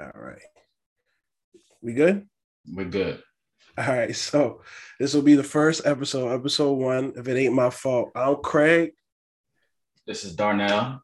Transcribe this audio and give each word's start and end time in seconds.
All 0.00 0.12
right. 0.14 0.38
We 1.82 1.92
good? 1.92 2.28
We're 2.72 2.84
good. 2.84 3.20
All 3.76 3.84
right. 3.84 4.14
So 4.14 4.62
this 5.00 5.12
will 5.12 5.22
be 5.22 5.34
the 5.34 5.42
first 5.42 5.84
episode, 5.84 6.32
episode 6.32 6.74
one. 6.74 7.14
If 7.16 7.26
it 7.26 7.36
ain't 7.36 7.54
my 7.54 7.70
fault, 7.70 8.12
I'm 8.14 8.36
Craig. 8.36 8.92
This 10.06 10.24
is 10.24 10.36
Darnell. 10.36 11.02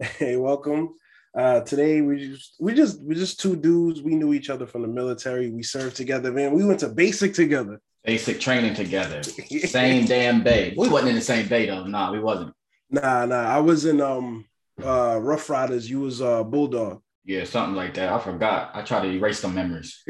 Hey, 0.00 0.36
welcome. 0.36 0.94
Uh, 1.36 1.60
today 1.60 2.00
we 2.00 2.28
just 2.28 2.54
we 2.58 2.72
just 2.72 3.02
we 3.02 3.14
just 3.14 3.38
two 3.38 3.54
dudes. 3.54 4.00
We 4.00 4.14
knew 4.14 4.32
each 4.32 4.48
other 4.48 4.66
from 4.66 4.80
the 4.80 4.88
military. 4.88 5.50
We 5.50 5.62
served 5.62 5.96
together, 5.96 6.32
man. 6.32 6.54
We 6.54 6.64
went 6.64 6.80
to 6.80 6.88
basic 6.88 7.34
together. 7.34 7.82
Basic 8.02 8.40
training 8.40 8.74
together. 8.74 9.22
Same 9.66 10.06
damn 10.06 10.42
bay. 10.42 10.72
We 10.74 10.88
wasn't 10.88 11.10
in 11.10 11.16
the 11.16 11.20
same 11.20 11.48
bay 11.48 11.66
though. 11.66 11.84
Nah, 11.84 12.12
we 12.12 12.18
wasn't. 12.18 12.54
Nah, 12.88 13.26
nah. 13.26 13.44
I 13.44 13.58
was 13.58 13.84
in 13.84 14.00
um 14.00 14.46
uh 14.82 15.18
Rough 15.20 15.50
Riders. 15.50 15.90
You 15.90 16.00
was 16.00 16.22
uh 16.22 16.42
Bulldog. 16.44 17.02
Yeah, 17.24 17.44
something 17.44 17.74
like 17.74 17.94
that. 17.94 18.12
I 18.12 18.18
forgot. 18.18 18.70
I 18.74 18.82
tried 18.82 19.02
to 19.02 19.08
erase 19.08 19.40
some 19.40 19.54
memories. 19.54 20.02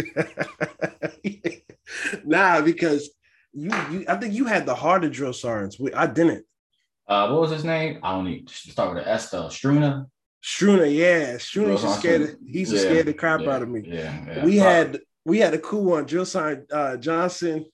nah, 2.24 2.60
because 2.60 3.10
you 3.52 3.70
you 3.90 4.04
I 4.08 4.16
think 4.16 4.34
you 4.34 4.46
had 4.46 4.66
the 4.66 4.74
harder 4.74 5.08
drill 5.08 5.32
sergeants. 5.32 5.78
We, 5.78 5.92
I 5.92 6.06
didn't. 6.06 6.44
Uh, 7.08 7.28
what 7.28 7.40
was 7.40 7.50
his 7.50 7.64
name? 7.64 7.98
I 8.02 8.12
don't 8.12 8.24
need 8.24 8.46
to 8.46 8.54
start 8.54 8.94
with 8.94 9.02
an 9.02 9.08
S 9.08 9.30
though. 9.30 9.46
Struna. 9.46 10.06
Struna, 10.42 10.94
yeah. 10.94 11.34
Struna 11.34 11.72
used 11.72 11.84
to 11.84 11.90
scare 11.90 12.18
the, 12.20 12.38
he 12.46 12.60
used 12.60 12.72
to 12.72 12.78
scare 12.78 13.02
the 13.02 13.12
crap 13.12 13.40
yeah, 13.40 13.50
out 13.50 13.62
of 13.62 13.68
me. 13.68 13.82
Yeah, 13.84 14.24
yeah. 14.26 14.44
We 14.44 14.56
had 14.56 15.00
we 15.24 15.38
had 15.38 15.52
a 15.52 15.58
cool 15.58 15.84
one, 15.84 16.06
Drill 16.06 16.24
Sergeant 16.24 16.72
uh, 16.72 16.96
Johnson. 16.96 17.66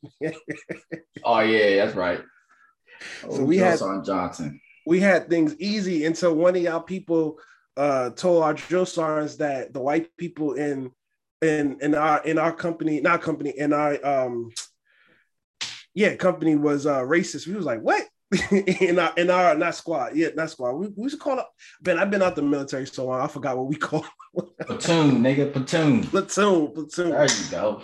oh 1.24 1.40
yeah, 1.40 1.84
that's 1.84 1.96
right. 1.96 2.20
So 3.30 3.44
we 3.44 3.58
had 3.58 3.78
Sergeant 3.78 4.06
Johnson. 4.06 4.60
We 4.86 5.00
had 5.00 5.28
things 5.28 5.54
easy 5.58 6.06
until 6.06 6.34
one 6.34 6.56
of 6.56 6.62
y'all 6.62 6.80
people 6.80 7.38
uh, 7.76 8.10
told 8.10 8.42
our 8.42 8.54
drill 8.54 8.86
sergeants 8.86 9.36
that 9.36 9.72
the 9.72 9.80
white 9.80 10.08
people 10.16 10.54
in 10.54 10.90
in 11.42 11.78
in 11.80 11.94
our 11.94 12.24
in 12.24 12.38
our 12.38 12.52
company, 12.52 13.00
not 13.00 13.22
company, 13.22 13.50
in 13.56 13.72
our 13.72 14.04
um 14.04 14.50
yeah, 15.94 16.14
company 16.14 16.56
was 16.56 16.86
uh 16.86 17.00
racist. 17.00 17.46
We 17.46 17.54
was 17.54 17.66
like, 17.66 17.80
what? 17.80 18.04
in 18.50 18.98
our 18.98 19.12
in 19.16 19.30
our 19.30 19.54
not 19.54 19.74
squad, 19.74 20.16
yeah, 20.16 20.28
not 20.34 20.50
squad. 20.50 20.72
We, 20.72 20.88
we 20.88 21.04
used 21.04 21.16
to 21.16 21.22
call 21.22 21.38
it. 21.38 21.46
Ben, 21.80 21.98
I've 21.98 22.10
been 22.10 22.22
out 22.22 22.34
the 22.34 22.42
military 22.42 22.86
so 22.86 23.06
long, 23.06 23.20
I 23.20 23.28
forgot 23.28 23.56
what 23.56 23.68
we 23.68 23.76
call 23.76 24.04
it. 24.34 24.66
platoon, 24.66 25.20
nigga, 25.22 25.52
platoon, 25.52 26.02
platoon, 26.04 26.72
platoon. 26.72 27.10
There 27.10 27.26
you 27.26 27.50
go. 27.50 27.82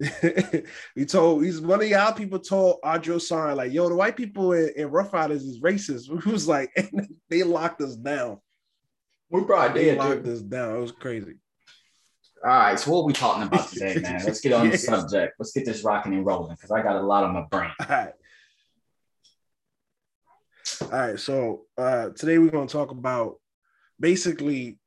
we 0.96 1.04
told 1.04 1.44
he's 1.44 1.60
one 1.60 1.82
of 1.82 1.88
y'all 1.88 2.12
people 2.12 2.38
told 2.38 2.78
our 2.84 2.98
drill 2.98 3.18
sergeant 3.18 3.56
like, 3.56 3.72
yo, 3.72 3.88
the 3.88 3.96
white 3.96 4.16
people 4.16 4.52
in, 4.52 4.70
in 4.76 4.86
Rough 4.88 5.12
Riders 5.12 5.42
is 5.42 5.60
racist. 5.60 6.08
We 6.08 6.32
was 6.32 6.46
like, 6.46 6.70
they 7.28 7.42
locked 7.42 7.80
us 7.80 7.96
down. 7.96 8.38
We 9.30 9.44
probably 9.44 9.84
did 9.84 9.98
locked 9.98 10.26
us 10.26 10.40
down. 10.40 10.76
It 10.76 10.80
was 10.80 10.92
crazy. 10.92 11.34
All 12.44 12.50
right, 12.50 12.78
so 12.78 12.92
what 12.92 13.00
are 13.00 13.04
we 13.04 13.12
talking 13.12 13.42
about 13.42 13.68
today, 13.68 13.98
man? 14.02 14.22
Let's 14.24 14.40
get 14.40 14.52
on 14.52 14.66
yeah. 14.66 14.72
the 14.72 14.78
subject. 14.78 15.34
Let's 15.38 15.52
get 15.52 15.66
this 15.66 15.82
rocking 15.82 16.14
and 16.14 16.24
rolling 16.24 16.54
because 16.54 16.70
I 16.70 16.82
got 16.82 16.96
a 16.96 17.02
lot 17.02 17.24
on 17.24 17.34
my 17.34 17.42
brain. 17.42 17.70
All 17.80 17.86
right. 17.88 18.12
All 20.82 20.88
right, 20.88 21.18
so 21.18 21.62
uh, 21.76 22.10
today 22.10 22.38
we're 22.38 22.50
going 22.50 22.68
to 22.68 22.72
talk 22.72 22.90
about 22.90 23.36
basically. 23.98 24.78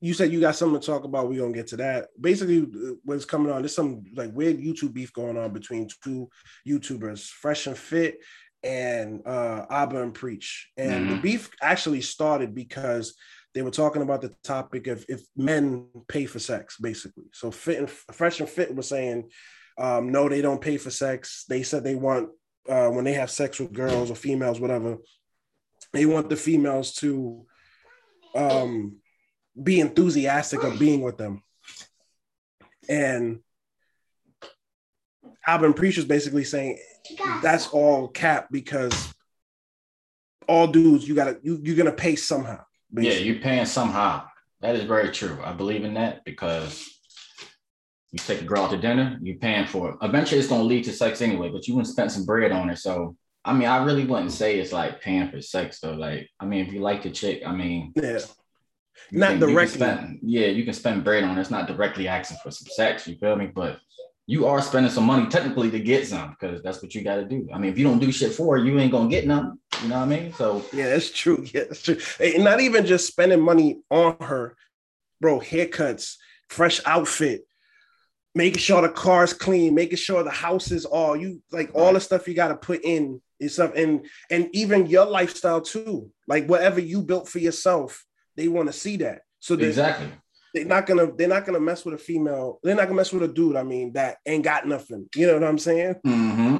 You 0.00 0.12
said 0.12 0.30
you 0.30 0.40
got 0.40 0.54
something 0.54 0.78
to 0.78 0.86
talk 0.86 1.04
about. 1.04 1.30
We're 1.30 1.40
gonna 1.40 1.54
get 1.54 1.68
to 1.68 1.78
that. 1.78 2.08
Basically, 2.20 2.66
what's 3.04 3.24
coming 3.24 3.50
on? 3.50 3.62
There's 3.62 3.74
some 3.74 4.04
like 4.14 4.32
weird 4.34 4.58
YouTube 4.58 4.92
beef 4.92 5.10
going 5.14 5.38
on 5.38 5.50
between 5.54 5.88
two 6.02 6.28
YouTubers, 6.68 7.26
Fresh 7.26 7.68
and 7.68 7.78
Fit 7.78 8.18
and 8.64 9.20
uh, 9.26 9.66
Abba 9.70 10.02
and 10.02 10.14
Preach. 10.14 10.70
And 10.76 11.06
mm-hmm. 11.06 11.16
the 11.16 11.20
beef 11.20 11.50
actually 11.62 12.00
started 12.00 12.54
because 12.54 13.14
they 13.54 13.62
were 13.62 13.70
talking 13.70 14.02
about 14.02 14.22
the 14.22 14.34
topic 14.42 14.86
of 14.88 15.04
if 15.08 15.20
men 15.36 15.86
pay 16.08 16.26
for 16.26 16.38
sex, 16.38 16.76
basically. 16.78 17.24
So 17.32 17.50
Fit 17.50 17.78
and 17.78 17.90
Fresh 17.90 18.40
and 18.40 18.48
Fit 18.48 18.74
was 18.74 18.88
saying, 18.88 19.30
um, 19.78 20.10
no, 20.10 20.28
they 20.28 20.40
don't 20.40 20.60
pay 20.60 20.76
for 20.76 20.90
sex. 20.90 21.44
They 21.48 21.62
said 21.62 21.84
they 21.84 21.94
want 21.94 22.30
uh, 22.68 22.88
when 22.88 23.04
they 23.04 23.12
have 23.12 23.30
sex 23.30 23.60
with 23.60 23.72
girls 23.72 24.10
or 24.10 24.14
females, 24.14 24.58
whatever, 24.58 24.98
they 25.92 26.06
want 26.06 26.30
the 26.30 26.36
females 26.36 26.94
to 26.94 27.44
um, 28.34 28.96
be 29.60 29.80
enthusiastic 29.80 30.62
of 30.64 30.78
being 30.78 31.02
with 31.02 31.18
them. 31.18 31.42
And 32.88 33.40
Abba 35.46 35.66
and 35.66 35.76
Preach's 35.76 36.04
basically 36.04 36.44
saying 36.44 36.78
that's 37.42 37.68
all 37.68 38.08
cap 38.08 38.48
because 38.50 39.14
all 40.48 40.66
dudes 40.66 41.06
you 41.06 41.14
gotta 41.14 41.38
you, 41.42 41.60
you're 41.62 41.76
gonna 41.76 41.92
pay 41.92 42.16
somehow. 42.16 42.60
Basically. 42.92 43.18
Yeah, 43.18 43.32
you're 43.32 43.42
paying 43.42 43.66
somehow. 43.66 44.26
That 44.60 44.76
is 44.76 44.84
very 44.84 45.10
true. 45.10 45.38
I 45.44 45.52
believe 45.52 45.84
in 45.84 45.94
that 45.94 46.24
because 46.24 46.88
you 48.12 48.18
take 48.18 48.40
a 48.40 48.44
girl 48.44 48.62
out 48.64 48.70
to 48.70 48.76
dinner, 48.76 49.18
you're 49.22 49.36
paying 49.36 49.66
for 49.66 49.90
it. 49.90 49.96
Eventually, 50.00 50.38
it's 50.38 50.48
gonna 50.48 50.62
lead 50.62 50.84
to 50.84 50.92
sex 50.92 51.20
anyway, 51.20 51.50
but 51.50 51.66
you 51.66 51.74
wouldn't 51.74 51.92
spend 51.92 52.12
some 52.12 52.24
bread 52.24 52.52
on 52.52 52.68
her. 52.68 52.76
So, 52.76 53.16
I 53.44 53.52
mean, 53.52 53.68
I 53.68 53.84
really 53.84 54.06
wouldn't 54.06 54.32
say 54.32 54.58
it's 54.58 54.72
like 54.72 55.00
paying 55.00 55.28
for 55.28 55.40
sex 55.40 55.80
though. 55.80 55.94
Like, 55.94 56.30
I 56.38 56.46
mean, 56.46 56.64
if 56.64 56.72
you 56.72 56.80
like 56.80 57.02
the 57.02 57.10
chick, 57.10 57.42
I 57.44 57.52
mean, 57.52 57.92
yeah, 57.96 58.20
not 59.10 59.40
directly. 59.40 59.78
Spend, 59.78 60.20
yeah, 60.22 60.46
you 60.46 60.64
can 60.64 60.72
spend 60.72 61.04
bread 61.04 61.24
on 61.24 61.36
it. 61.36 61.40
It's 61.40 61.50
not 61.50 61.66
directly 61.66 62.06
asking 62.08 62.38
for 62.42 62.50
some 62.50 62.68
sex. 62.70 63.08
You 63.08 63.16
feel 63.16 63.36
me? 63.36 63.46
But 63.46 63.80
you 64.26 64.46
are 64.46 64.62
spending 64.62 64.90
some 64.90 65.04
money 65.04 65.26
technically 65.26 65.70
to 65.70 65.78
get 65.78 66.06
some 66.06 66.30
because 66.30 66.62
that's 66.62 66.82
what 66.82 66.94
you 66.94 67.02
got 67.02 67.16
to 67.16 67.24
do. 67.24 67.46
I 67.52 67.58
mean, 67.58 67.70
if 67.70 67.78
you 67.78 67.84
don't 67.84 67.98
do 67.98 68.10
shit 68.10 68.32
for 68.32 68.56
it, 68.56 68.64
you 68.64 68.78
ain't 68.78 68.92
gonna 68.92 69.08
get 69.08 69.26
none. 69.26 69.58
You 69.82 69.88
know 69.88 69.96
what 69.96 70.04
I 70.04 70.06
mean? 70.06 70.32
So 70.32 70.64
yeah, 70.72 70.88
that's 70.88 71.10
true. 71.10 71.44
Yeah, 71.54 71.64
that's 71.64 71.82
true. 71.82 71.98
And 72.20 72.44
not 72.44 72.60
even 72.60 72.86
just 72.86 73.06
spending 73.06 73.40
money 73.40 73.80
on 73.90 74.16
her, 74.20 74.56
bro. 75.20 75.40
Haircuts, 75.40 76.16
fresh 76.48 76.80
outfit, 76.86 77.42
making 78.34 78.60
sure 78.60 78.80
the 78.80 78.88
car's 78.88 79.34
clean, 79.34 79.74
making 79.74 79.98
sure 79.98 80.22
the 80.22 80.30
house 80.30 80.70
is 80.70 80.86
all 80.86 81.16
you 81.16 81.42
like. 81.52 81.70
All 81.74 81.92
the 81.92 82.00
stuff 82.00 82.26
you 82.26 82.34
got 82.34 82.48
to 82.48 82.56
put 82.56 82.82
in 82.82 83.20
is 83.38 83.54
stuff, 83.54 83.72
and 83.76 84.06
and 84.30 84.48
even 84.52 84.86
your 84.86 85.04
lifestyle 85.04 85.60
too. 85.60 86.10
Like 86.26 86.46
whatever 86.46 86.80
you 86.80 87.02
built 87.02 87.28
for 87.28 87.40
yourself, 87.40 88.06
they 88.36 88.48
want 88.48 88.68
to 88.68 88.72
see 88.72 88.96
that. 88.98 89.20
So 89.40 89.54
exactly 89.54 90.08
they're 90.54 90.64
not 90.64 90.86
gonna 90.86 91.12
they're 91.12 91.28
not 91.28 91.44
gonna 91.44 91.60
mess 91.60 91.84
with 91.84 91.94
a 91.94 91.98
female. 91.98 92.60
They're 92.62 92.76
not 92.76 92.84
gonna 92.84 92.94
mess 92.94 93.12
with 93.12 93.24
a 93.24 93.28
dude. 93.28 93.56
I 93.56 93.64
mean, 93.64 93.92
that 93.94 94.18
ain't 94.24 94.44
got 94.44 94.66
nothing. 94.66 95.08
You 95.14 95.26
know 95.26 95.34
what 95.34 95.44
I'm 95.44 95.58
saying? 95.58 95.96
Mm-hmm. 96.06 96.56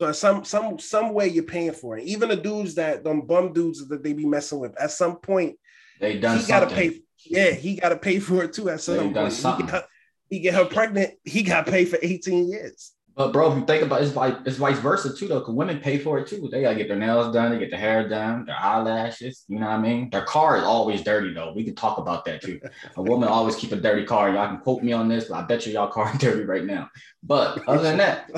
So 0.00 0.12
some 0.12 0.44
some 0.44 0.78
some 0.78 1.12
way 1.12 1.28
you're 1.28 1.44
paying 1.44 1.72
for 1.72 1.98
it. 1.98 2.04
Even 2.04 2.30
the 2.30 2.36
dudes 2.36 2.74
that 2.76 3.04
them 3.04 3.20
bum 3.20 3.52
dudes 3.52 3.86
that 3.88 4.02
they 4.02 4.14
be 4.14 4.26
messing 4.26 4.58
with, 4.58 4.74
at 4.80 4.90
some 4.90 5.16
point 5.16 5.56
they 6.00 6.18
done. 6.18 6.38
He 6.38 6.46
gotta 6.46 6.66
pay. 6.66 7.02
Yeah, 7.24 7.50
he 7.50 7.76
gotta 7.76 7.96
pay 7.96 8.18
for 8.18 8.42
it 8.44 8.54
too. 8.54 8.70
At 8.70 8.80
some 8.80 9.12
point, 9.12 9.32
he 9.32 9.62
get, 9.62 9.84
he 10.30 10.38
get 10.40 10.54
her 10.54 10.64
pregnant. 10.64 11.14
He 11.24 11.42
got 11.42 11.66
paid 11.66 11.88
for 11.88 11.98
18 12.00 12.48
years. 12.48 12.92
But 13.16 13.32
bro, 13.32 13.50
if 13.50 13.58
you 13.58 13.64
think 13.64 13.82
about 13.82 14.02
it, 14.02 14.08
it's 14.08 14.14
like 14.14 14.36
it's 14.44 14.58
vice 14.58 14.78
versa 14.78 15.16
too, 15.16 15.26
though. 15.26 15.38
Because 15.38 15.54
women 15.54 15.80
pay 15.80 15.98
for 15.98 16.18
it 16.18 16.26
too. 16.26 16.46
They 16.52 16.60
gotta 16.60 16.76
get 16.76 16.86
their 16.86 16.98
nails 16.98 17.32
done, 17.32 17.50
they 17.50 17.58
get 17.58 17.70
their 17.70 17.80
hair 17.80 18.06
done, 18.06 18.44
their 18.44 18.58
eyelashes. 18.58 19.44
You 19.48 19.58
know 19.58 19.66
what 19.66 19.76
I 19.76 19.80
mean? 19.80 20.10
Their 20.10 20.26
car 20.26 20.58
is 20.58 20.64
always 20.64 21.02
dirty 21.02 21.32
though. 21.32 21.54
We 21.56 21.64
can 21.64 21.74
talk 21.74 21.96
about 21.96 22.26
that 22.26 22.42
too. 22.42 22.60
a 22.94 23.02
woman 23.10 23.30
always 23.30 23.56
keep 23.56 23.72
a 23.72 23.76
dirty 23.76 24.04
car. 24.04 24.30
Y'all 24.30 24.48
can 24.48 24.58
quote 24.58 24.82
me 24.82 24.92
on 24.92 25.08
this, 25.08 25.24
but 25.24 25.36
I 25.36 25.42
bet 25.46 25.66
you 25.66 25.72
y'all 25.72 25.88
car 25.88 26.12
dirty 26.18 26.44
right 26.44 26.64
now. 26.64 26.90
But 27.22 27.66
other 27.66 27.82
than 27.82 27.96
that, 27.96 28.30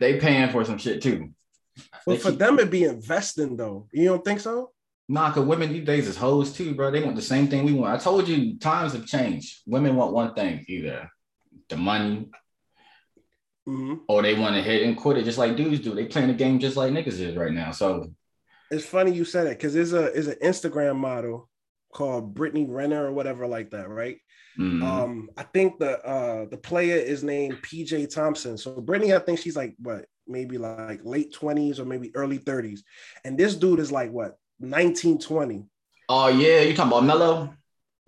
they 0.00 0.18
paying 0.18 0.48
for 0.48 0.64
some 0.64 0.78
shit 0.78 1.02
too. 1.02 1.34
Well, 2.06 2.16
for 2.16 2.30
keep... 2.30 2.38
them 2.38 2.58
it 2.58 2.70
be 2.70 2.84
investing 2.84 3.58
though. 3.58 3.88
You 3.92 4.06
don't 4.06 4.24
think 4.24 4.40
so? 4.40 4.70
Nah, 5.06 5.32
cause 5.32 5.44
women 5.44 5.70
these 5.70 5.84
days 5.84 6.08
is 6.08 6.16
hoes 6.16 6.50
too, 6.50 6.74
bro. 6.74 6.90
They 6.90 7.04
want 7.04 7.14
the 7.14 7.22
same 7.22 7.48
thing 7.48 7.64
we 7.64 7.74
want. 7.74 7.94
I 7.94 8.02
told 8.02 8.26
you 8.26 8.58
times 8.58 8.94
have 8.94 9.04
changed. 9.04 9.60
Women 9.66 9.96
want 9.96 10.14
one 10.14 10.32
thing, 10.32 10.64
either 10.66 11.10
the 11.68 11.76
money 11.76 12.30
Mm-hmm. 13.68 13.94
Or 14.08 14.22
they 14.22 14.34
want 14.34 14.54
to 14.54 14.62
hit 14.62 14.82
and 14.82 14.96
quit 14.96 15.18
it 15.18 15.24
just 15.24 15.38
like 15.38 15.56
dudes 15.56 15.80
do. 15.80 15.94
They 15.94 16.06
playing 16.06 16.28
the 16.28 16.34
game 16.34 16.60
just 16.60 16.76
like 16.76 16.92
niggas 16.92 17.18
is 17.20 17.36
right 17.36 17.52
now. 17.52 17.72
So 17.72 18.12
it's 18.70 18.86
funny 18.86 19.12
you 19.12 19.24
said 19.24 19.46
it 19.46 19.58
because 19.58 19.74
there's 19.74 19.92
a 19.92 20.12
is 20.12 20.28
an 20.28 20.36
Instagram 20.42 20.96
model 20.96 21.48
called 21.92 22.34
Brittany 22.34 22.66
Renner 22.68 23.06
or 23.06 23.12
whatever 23.12 23.46
like 23.46 23.70
that, 23.70 23.88
right? 23.88 24.18
Mm-hmm. 24.58 24.82
Um, 24.82 25.30
I 25.36 25.42
think 25.42 25.78
the 25.78 26.00
uh 26.04 26.46
the 26.48 26.56
player 26.56 26.96
is 26.96 27.24
named 27.24 27.58
PJ 27.62 28.14
Thompson. 28.14 28.56
So 28.56 28.80
Brittany, 28.80 29.14
I 29.14 29.18
think 29.18 29.38
she's 29.38 29.56
like 29.56 29.74
what, 29.78 30.06
maybe 30.26 30.58
like 30.58 31.00
late 31.04 31.34
20s 31.34 31.78
or 31.78 31.84
maybe 31.84 32.14
early 32.14 32.38
30s. 32.38 32.80
And 33.24 33.36
this 33.36 33.54
dude 33.54 33.80
is 33.80 33.92
like 33.92 34.12
what 34.12 34.38
1920. 34.58 35.66
Oh 36.08 36.28
yeah, 36.28 36.60
you 36.60 36.74
talking 36.74 36.92
about 36.92 37.04
Melo? 37.04 37.54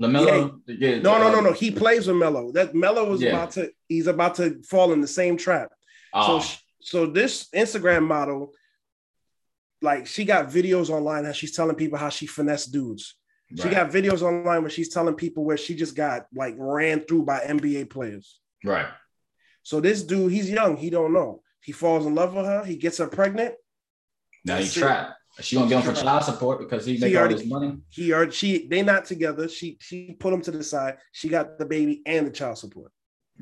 LaMelo? 0.00 0.60
Yeah. 0.66 0.74
yeah. 0.78 0.98
No, 1.00 1.18
no, 1.18 1.30
no, 1.30 1.40
no. 1.40 1.48
Um, 1.50 1.54
he 1.54 1.70
plays 1.70 2.06
with 2.06 2.16
Melo. 2.16 2.52
That 2.52 2.74
Melo 2.74 3.08
was 3.08 3.20
yeah. 3.20 3.30
about 3.30 3.52
to. 3.52 3.70
He's 3.88 4.06
about 4.06 4.36
to 4.36 4.62
fall 4.62 4.92
in 4.92 5.00
the 5.00 5.08
same 5.08 5.36
trap. 5.36 5.70
Oh. 6.14 6.40
So, 6.40 6.46
ah. 6.46 6.58
so 6.80 7.06
this 7.06 7.48
Instagram 7.54 8.06
model, 8.06 8.52
like, 9.82 10.06
she 10.06 10.24
got 10.24 10.48
videos 10.48 10.90
online 10.90 11.24
how 11.24 11.32
she's 11.32 11.54
telling 11.54 11.76
people 11.76 11.98
how 11.98 12.10
she 12.10 12.26
finessed 12.26 12.72
dudes. 12.72 13.16
Right. 13.50 13.62
She 13.62 13.68
got 13.70 13.90
videos 13.90 14.22
online 14.22 14.62
where 14.62 14.70
she's 14.70 14.90
telling 14.90 15.14
people 15.14 15.44
where 15.44 15.56
she 15.56 15.74
just 15.74 15.96
got 15.96 16.26
like 16.34 16.54
ran 16.58 17.00
through 17.00 17.24
by 17.24 17.40
NBA 17.40 17.88
players. 17.88 18.40
Right. 18.62 18.86
So 19.62 19.80
this 19.80 20.02
dude, 20.02 20.32
he's 20.32 20.50
young. 20.50 20.76
He 20.76 20.90
don't 20.90 21.12
know. 21.12 21.42
He 21.60 21.72
falls 21.72 22.06
in 22.06 22.14
love 22.14 22.34
with 22.34 22.46
her. 22.46 22.64
He 22.64 22.76
gets 22.76 22.98
her 22.98 23.06
pregnant. 23.06 23.54
Now 24.44 24.56
he's 24.56 24.74
trapped. 24.74 25.17
She 25.40 25.56
gonna 25.56 25.68
get 25.68 25.84
him 25.84 25.94
for 25.94 26.00
child 26.00 26.24
support 26.24 26.58
because 26.58 26.84
he 26.84 26.98
make 26.98 27.16
all 27.16 27.28
this 27.28 27.46
money. 27.46 27.78
He 27.90 28.12
already 28.12 28.32
she 28.32 28.66
they 28.66 28.82
not 28.82 29.04
together. 29.04 29.48
She 29.48 29.78
she 29.80 30.16
put 30.18 30.32
him 30.32 30.40
to 30.42 30.50
the 30.50 30.64
side. 30.64 30.98
She 31.12 31.28
got 31.28 31.58
the 31.58 31.66
baby 31.66 32.02
and 32.06 32.26
the 32.26 32.30
child 32.30 32.58
support. 32.58 32.90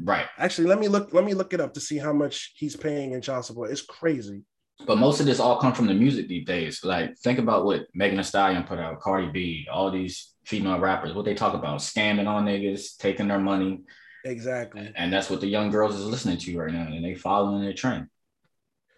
Right. 0.03 0.27
Actually, 0.39 0.69
let 0.69 0.79
me 0.79 0.89
look. 0.89 1.15
Let 1.15 1.25
me 1.25 1.33
look 1.33 1.55
it 1.55 1.61
up 1.61 1.73
to 1.75 1.81
see 1.81 1.97
how 1.97 2.13
much 2.13 2.53
he's 2.57 2.77
paying 2.77 3.13
in 3.13 3.23
child 3.23 3.47
support. 3.47 3.71
It's 3.71 3.83
crazy. 3.83 4.43
But 4.87 4.99
most 4.99 5.21
of 5.21 5.27
this 5.27 5.41
all 5.41 5.59
come 5.59 5.73
from 5.73 5.87
the 5.87 5.95
music 5.95 6.29
these 6.29 6.45
days. 6.45 6.85
Like 6.85 7.17
think 7.19 7.39
about 7.39 7.65
what 7.65 7.87
Megan 7.95 8.19
Thee 8.19 8.23
Stallion 8.23 8.65
put 8.65 8.79
out, 8.79 9.01
Cardi 9.01 9.31
B, 9.31 9.67
all 9.73 9.91
these 9.91 10.35
female 10.45 10.79
rappers. 10.79 11.15
What 11.15 11.25
they 11.25 11.35
talk 11.35 11.55
about, 11.55 11.81
scamming 11.81 12.27
on 12.27 12.45
niggas, 12.45 12.99
taking 12.99 13.29
their 13.29 13.39
money. 13.39 13.81
Exactly. 14.25 14.93
And 14.95 15.13
that's 15.13 15.31
what 15.31 15.41
the 15.41 15.47
young 15.47 15.71
girls 15.71 15.95
is 15.95 16.05
listening 16.05 16.37
to 16.39 16.59
right 16.59 16.73
now, 16.73 16.89
and 16.89 17.05
they 17.05 17.15
following 17.15 17.63
their 17.63 17.73
trend. 17.73 18.09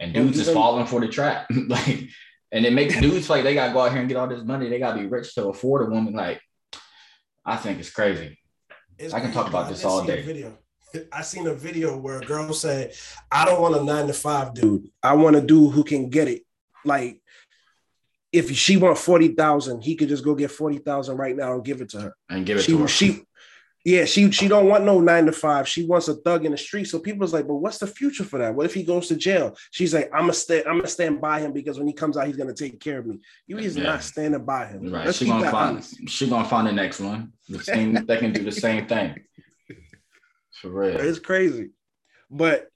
And 0.00 0.14
dudes 0.14 0.38
is 0.38 0.50
falling 0.50 0.86
for 0.86 1.00
the 1.00 1.08
trap. 1.08 1.50
like, 1.68 2.08
and 2.52 2.64
it 2.64 2.72
makes 2.72 2.98
dudes 3.00 3.28
like 3.28 3.44
they 3.44 3.54
gotta 3.54 3.72
go 3.72 3.80
out 3.80 3.92
here 3.92 4.00
and 4.00 4.08
get 4.08 4.16
all 4.16 4.28
this 4.28 4.44
money. 4.44 4.68
They 4.68 4.78
gotta 4.78 4.98
be 4.98 5.06
rich 5.06 5.34
to 5.34 5.48
afford 5.48 5.86
a 5.86 5.90
woman. 5.90 6.14
Like, 6.14 6.40
I 7.44 7.56
think 7.56 7.78
it's 7.78 7.90
crazy. 7.90 8.38
It's 8.98 9.14
I 9.14 9.20
can 9.20 9.32
talk 9.32 9.48
about 9.48 9.68
this 9.68 9.84
all 9.84 10.04
day. 10.04 10.22
Video. 10.22 10.56
I 11.12 11.20
seen 11.22 11.46
a 11.46 11.54
video 11.54 11.98
where 11.98 12.18
a 12.18 12.24
girl 12.24 12.52
said, 12.52 12.94
"I 13.30 13.44
don't 13.44 13.60
want 13.60 13.76
a 13.76 13.84
nine 13.84 14.06
to 14.06 14.14
five 14.14 14.54
dude. 14.54 14.88
I 15.02 15.14
want 15.14 15.36
a 15.36 15.40
dude 15.42 15.74
who 15.74 15.84
can 15.84 16.08
get 16.08 16.28
it. 16.28 16.42
Like, 16.84 17.20
if 18.32 18.50
she 18.56 18.78
want 18.78 18.96
forty 18.96 19.28
thousand, 19.28 19.82
he 19.82 19.96
could 19.96 20.08
just 20.08 20.24
go 20.24 20.34
get 20.34 20.50
forty 20.50 20.78
thousand 20.78 21.18
right 21.18 21.36
now 21.36 21.54
and 21.54 21.64
give 21.64 21.82
it 21.82 21.90
to 21.90 22.00
her 22.00 22.16
and 22.30 22.46
give 22.46 22.58
it 22.58 22.62
she, 22.62 22.72
to 22.72 22.78
her. 22.78 22.88
She, 22.88 23.22
yeah, 23.88 24.04
she 24.04 24.30
she 24.30 24.48
don't 24.48 24.68
want 24.68 24.84
no 24.84 25.00
nine 25.00 25.24
to 25.24 25.32
five. 25.32 25.66
She 25.66 25.86
wants 25.86 26.08
a 26.08 26.14
thug 26.14 26.44
in 26.44 26.52
the 26.52 26.58
street. 26.58 26.84
So 26.84 26.98
people's 26.98 27.32
like, 27.32 27.46
but 27.46 27.54
what's 27.54 27.78
the 27.78 27.86
future 27.86 28.22
for 28.22 28.38
that? 28.38 28.54
What 28.54 28.66
if 28.66 28.74
he 28.74 28.82
goes 28.82 29.08
to 29.08 29.16
jail? 29.16 29.56
She's 29.70 29.94
like, 29.94 30.10
I'm 30.12 30.22
gonna 30.22 30.34
stay, 30.34 30.62
I'm 30.64 30.76
gonna 30.76 30.88
stand 30.88 31.22
by 31.22 31.40
him 31.40 31.54
because 31.54 31.78
when 31.78 31.86
he 31.86 31.94
comes 31.94 32.18
out, 32.18 32.26
he's 32.26 32.36
gonna 32.36 32.52
take 32.52 32.80
care 32.80 32.98
of 32.98 33.06
me. 33.06 33.18
You 33.46 33.56
is 33.56 33.78
yeah. 33.78 33.84
not 33.84 34.02
standing 34.02 34.44
by 34.44 34.66
him. 34.66 34.92
Right. 34.92 35.06
Let's 35.06 35.16
she 35.16 35.24
gonna 35.24 35.50
find 35.50 35.76
honest. 35.76 36.06
she 36.06 36.28
gonna 36.28 36.46
find 36.46 36.66
the 36.66 36.72
next 36.72 37.00
one. 37.00 37.32
The 37.48 37.64
same 37.64 37.94
they 37.94 38.18
can 38.18 38.34
do 38.34 38.44
the 38.44 38.52
same 38.52 38.86
thing. 38.86 39.20
For 40.60 40.68
real. 40.68 41.00
It's 41.00 41.18
crazy. 41.18 41.70
But 42.30 42.68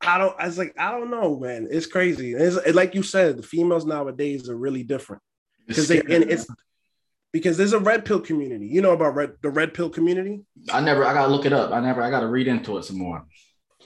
I 0.00 0.16
don't 0.16 0.34
I 0.40 0.46
was 0.46 0.56
like, 0.56 0.74
I 0.78 0.90
don't 0.90 1.10
know, 1.10 1.38
man. 1.38 1.68
It's 1.70 1.86
crazy. 1.86 2.32
It's, 2.32 2.74
like 2.74 2.94
you 2.94 3.02
said, 3.02 3.36
the 3.36 3.42
females 3.42 3.84
nowadays 3.84 4.48
are 4.48 4.56
really 4.56 4.84
different. 4.84 5.20
Because 5.66 5.86
they 5.86 5.98
and 5.98 6.24
it's 6.24 6.46
because 7.32 7.56
there's 7.56 7.72
a 7.72 7.78
red 7.78 8.04
pill 8.04 8.20
community. 8.20 8.66
You 8.66 8.82
know 8.82 8.92
about 8.92 9.14
red 9.14 9.32
the 9.42 9.50
red 9.50 9.74
pill 9.74 9.90
community? 9.90 10.44
I 10.72 10.80
never 10.80 11.04
I 11.04 11.14
gotta 11.14 11.32
look 11.32 11.46
it 11.46 11.52
up. 11.52 11.72
I 11.72 11.80
never 11.80 12.02
I 12.02 12.10
gotta 12.10 12.28
read 12.28 12.48
into 12.48 12.78
it 12.78 12.84
some 12.84 12.98
more. 12.98 13.26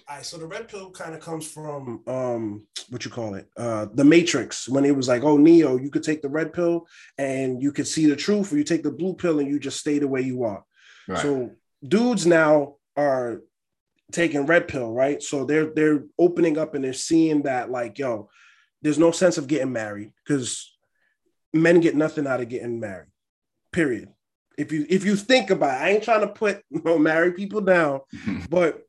All 0.09 0.17
right, 0.17 0.27
so 0.27 0.37
the 0.37 0.47
red 0.47 0.69
pill 0.69 0.91
kind 0.91 1.15
of 1.15 1.21
comes 1.21 1.51
from 1.51 2.03
um 2.07 2.67
what 2.89 3.05
you 3.05 3.11
call 3.11 3.35
it? 3.35 3.49
Uh 3.57 3.87
the 3.95 4.05
Matrix 4.05 4.69
when 4.69 4.85
it 4.85 4.97
was 4.97 5.09
like, 5.09 5.23
oh 5.23 5.37
Neo, 5.37 5.77
you 5.77 5.91
could 5.91 6.03
take 6.03 6.23
the 6.23 6.29
red 6.29 6.53
pill 6.53 6.87
and 7.19 7.63
you 7.63 7.73
could 7.73 7.87
see 7.87 8.07
the 8.07 8.17
truth, 8.17 8.53
or 8.53 8.59
you 8.59 8.65
take 8.65 8.83
the 8.83 8.91
blue 8.91 9.15
pill 9.15 9.39
and 9.39 9.49
you 9.49 9.59
just 9.59 9.81
stay 9.81 9.99
the 9.99 10.09
way 10.09 10.21
you 10.21 10.45
are. 10.45 10.65
Right. 11.09 11.19
So 11.19 11.51
dudes 11.87 12.27
now 12.27 12.77
are 12.97 13.43
taking 14.13 14.47
red 14.47 14.69
pill, 14.69 14.93
right? 14.93 15.23
So 15.23 15.45
they're 15.45 15.73
they're 15.75 16.05
opening 16.19 16.59
up 16.59 16.75
and 16.75 16.85
they're 16.85 16.93
seeing 16.93 17.43
that 17.43 17.71
like, 17.71 17.99
yo, 17.99 18.29
there's 18.83 18.99
no 18.99 19.11
sense 19.11 19.39
of 19.39 19.47
getting 19.47 19.73
married 19.73 20.13
because 20.25 20.77
men 21.53 21.81
get 21.81 21.97
nothing 21.97 22.27
out 22.27 22.41
of 22.41 22.49
getting 22.49 22.81
married. 22.81 23.09
Period. 23.73 24.09
If 24.59 24.71
you 24.71 24.87
if 24.89 25.05
you 25.05 25.17
think 25.17 25.51
about 25.51 25.81
it, 25.81 25.83
I 25.83 25.91
ain't 25.91 26.05
trying 26.05 26.21
to 26.21 26.29
put 26.29 26.63
you 26.71 26.83
know, 26.85 26.99
married 26.99 27.37
people 27.37 27.61
down, 27.61 28.01
but 28.51 28.83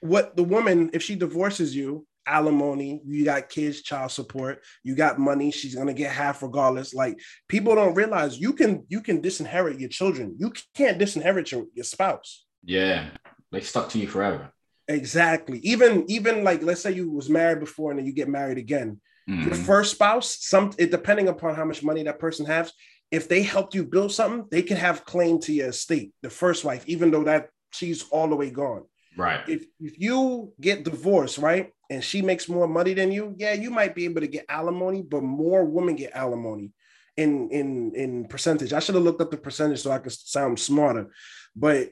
what 0.00 0.36
the 0.36 0.44
woman, 0.44 0.90
if 0.92 1.02
she 1.02 1.16
divorces 1.16 1.74
you, 1.74 2.06
alimony, 2.28 3.00
you 3.04 3.24
got 3.24 3.48
kids, 3.48 3.82
child 3.82 4.12
support, 4.12 4.62
you 4.84 4.94
got 4.94 5.18
money, 5.18 5.50
she's 5.50 5.74
gonna 5.74 5.94
get 5.94 6.12
half 6.12 6.42
regardless. 6.42 6.94
Like 6.94 7.18
people 7.48 7.74
don't 7.74 7.94
realize 7.94 8.38
you 8.38 8.52
can 8.52 8.84
you 8.88 9.00
can 9.00 9.20
disinherit 9.20 9.80
your 9.80 9.88
children. 9.88 10.36
You 10.38 10.52
can't 10.74 10.98
disinherit 10.98 11.50
your, 11.50 11.66
your 11.74 11.84
spouse. 11.84 12.44
Yeah, 12.64 13.08
they 13.50 13.60
stuck 13.60 13.88
to 13.90 13.98
you 13.98 14.06
forever. 14.06 14.52
Exactly. 14.86 15.58
Even 15.60 16.04
even 16.08 16.44
like 16.44 16.62
let's 16.62 16.82
say 16.82 16.92
you 16.92 17.10
was 17.10 17.28
married 17.28 17.60
before 17.60 17.90
and 17.90 17.98
then 17.98 18.06
you 18.06 18.12
get 18.12 18.28
married 18.28 18.58
again. 18.58 19.00
Mm-hmm. 19.28 19.48
Your 19.48 19.54
first 19.54 19.92
spouse, 19.92 20.38
some 20.40 20.72
it 20.78 20.90
depending 20.90 21.28
upon 21.28 21.54
how 21.54 21.64
much 21.64 21.82
money 21.82 22.02
that 22.04 22.18
person 22.18 22.46
has, 22.46 22.72
if 23.10 23.28
they 23.28 23.42
helped 23.42 23.74
you 23.74 23.84
build 23.84 24.12
something, 24.12 24.46
they 24.50 24.62
can 24.62 24.76
have 24.76 25.04
claim 25.04 25.40
to 25.40 25.52
your 25.52 25.68
estate, 25.68 26.12
the 26.22 26.30
first 26.30 26.64
wife, 26.64 26.84
even 26.86 27.10
though 27.10 27.24
that 27.24 27.48
she's 27.72 28.04
all 28.10 28.28
the 28.28 28.36
way 28.36 28.50
gone. 28.50 28.84
Right. 29.16 29.46
If 29.48 29.64
if 29.80 29.98
you 29.98 30.52
get 30.60 30.84
divorced, 30.84 31.38
right, 31.38 31.72
and 31.90 32.04
she 32.04 32.22
makes 32.22 32.48
more 32.48 32.68
money 32.68 32.94
than 32.94 33.10
you, 33.10 33.34
yeah, 33.36 33.54
you 33.54 33.70
might 33.70 33.94
be 33.94 34.04
able 34.04 34.20
to 34.20 34.28
get 34.28 34.46
alimony, 34.48 35.02
but 35.02 35.22
more 35.22 35.64
women 35.64 35.96
get 35.96 36.12
alimony 36.14 36.72
in 37.16 37.50
in 37.50 37.94
in 37.94 38.24
percentage. 38.26 38.72
I 38.72 38.78
should 38.78 38.94
have 38.94 39.04
looked 39.04 39.20
up 39.20 39.30
the 39.30 39.36
percentage 39.36 39.80
so 39.80 39.90
I 39.90 39.98
could 39.98 40.12
sound 40.12 40.60
smarter. 40.60 41.10
But 41.56 41.90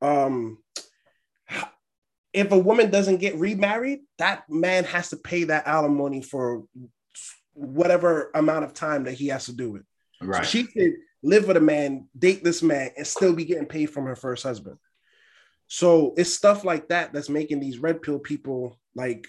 um 0.00 0.58
if 2.32 2.52
a 2.52 2.58
woman 2.58 2.90
doesn't 2.90 3.16
get 3.16 3.34
remarried, 3.36 4.00
that 4.18 4.44
man 4.48 4.84
has 4.84 5.10
to 5.10 5.16
pay 5.16 5.44
that 5.44 5.66
alimony 5.66 6.22
for 6.22 6.64
whatever 7.54 8.30
amount 8.34 8.64
of 8.64 8.74
time 8.74 9.04
that 9.04 9.14
he 9.14 9.28
has 9.28 9.46
to 9.46 9.52
do 9.52 9.76
it. 9.76 9.82
Right. 10.20 10.44
So 10.44 10.50
she 10.50 10.64
could 10.64 10.92
live 11.22 11.46
with 11.46 11.56
a 11.56 11.60
man, 11.60 12.08
date 12.18 12.44
this 12.44 12.62
man, 12.62 12.90
and 12.96 13.06
still 13.06 13.34
be 13.34 13.44
getting 13.44 13.66
paid 13.66 13.86
from 13.86 14.06
her 14.06 14.16
first 14.16 14.42
husband. 14.42 14.78
So 15.66 16.14
it's 16.16 16.32
stuff 16.32 16.64
like 16.64 16.88
that 16.88 17.12
that's 17.12 17.28
making 17.28 17.60
these 17.60 17.78
red 17.78 18.02
pill 18.02 18.18
people 18.18 18.78
like 18.94 19.26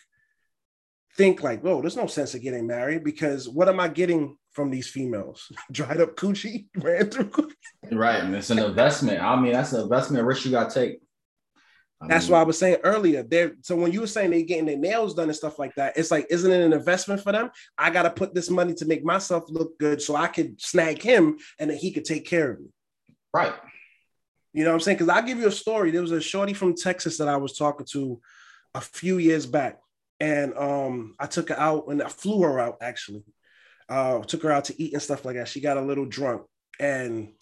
think 1.16 1.44
like, 1.44 1.62
"Whoa, 1.62 1.82
there's 1.82 1.98
no 1.98 2.08
sense 2.08 2.34
of 2.34 2.42
getting 2.42 2.66
married 2.66 3.04
because 3.04 3.50
what 3.50 3.68
am 3.68 3.80
I 3.80 3.90
getting 3.90 4.38
from 4.52 4.72
these 4.72 4.88
females? 4.88 5.52
Dried 5.72 6.02
up 6.02 6.16
coochie, 6.16 6.68
ran 6.78 7.10
through 7.10 7.30
coochie. 7.30 7.54
Right, 7.92 8.24
and 8.24 8.36
it's 8.36 8.50
an 8.50 8.60
investment. 8.60 9.22
I 9.22 9.40
mean, 9.40 9.54
that's 9.54 9.74
an 9.74 9.82
investment 9.82 10.26
risk 10.26 10.46
you 10.46 10.52
got 10.52 10.70
to 10.70 10.80
take. 10.80 11.00
I 12.02 12.08
That's 12.08 12.26
mean, 12.26 12.34
why 12.34 12.40
I 12.40 12.44
was 12.44 12.58
saying 12.58 12.78
earlier. 12.84 13.24
There, 13.24 13.56
so 13.62 13.76
when 13.76 13.92
you 13.92 14.02
were 14.02 14.08
saying 14.08 14.32
they're 14.32 14.42
getting 14.44 14.66
their 14.66 14.78
nails 14.78 15.14
done 15.14 15.28
and 15.28 15.36
stuff 15.36 15.60
like 15.60 15.76
that, 15.76 15.98
it's 15.98 16.12
like, 16.12 16.28
isn't 16.30 16.50
it 16.50 16.62
an 16.62 16.72
investment 16.72 17.22
for 17.22 17.34
them? 17.34 17.52
I 17.78 17.90
got 17.90 18.04
to 18.04 18.10
put 18.10 18.34
this 18.34 18.50
money 18.50 18.74
to 18.76 18.86
make 18.86 19.04
myself 19.04 19.44
look 19.50 19.78
good, 19.80 20.02
so 20.02 20.16
I 20.16 20.28
could 20.28 20.62
snag 20.62 21.02
him, 21.02 21.38
and 21.60 21.70
then 21.70 21.78
he 21.78 21.92
could 21.92 22.06
take 22.06 22.26
care 22.26 22.52
of 22.52 22.60
me. 22.62 22.68
Right. 23.34 23.54
You 24.54 24.64
know 24.64 24.72
what 24.72 24.76
I'm 24.76 24.80
saying? 24.80 24.98
Because 24.98 25.10
I'll 25.10 25.24
give 25.24 25.40
you 25.40 25.48
a 25.48 25.52
story. 25.52 25.92
There 25.92 26.02
was 26.02 26.12
a 26.12 26.22
shorty 26.22 26.54
from 26.54 26.76
Texas 26.76 27.18
that 27.18 27.28
I 27.28 27.38
was 27.38 27.58
talking 27.58 27.86
to 27.92 28.20
a 28.74 28.82
few 28.82 29.18
years 29.18 29.46
back, 29.46 29.80
and 30.20 30.54
um, 30.58 31.16
I 31.20 31.28
took 31.28 31.50
her 31.50 31.60
out 31.60 31.88
and 31.88 32.02
I 32.02 32.08
flew 32.08 32.42
her 32.44 32.60
out 32.60 32.78
actually. 32.82 33.24
Uh, 33.88 34.20
took 34.20 34.44
her 34.44 34.52
out 34.52 34.66
to 34.66 34.82
eat 34.82 34.94
and 34.94 35.02
stuff 35.02 35.26
like 35.26 35.36
that. 35.36 35.48
She 35.48 35.62
got 35.62 35.78
a 35.78 35.82
little 35.82 36.06
drunk, 36.06 36.44
and 36.80 37.34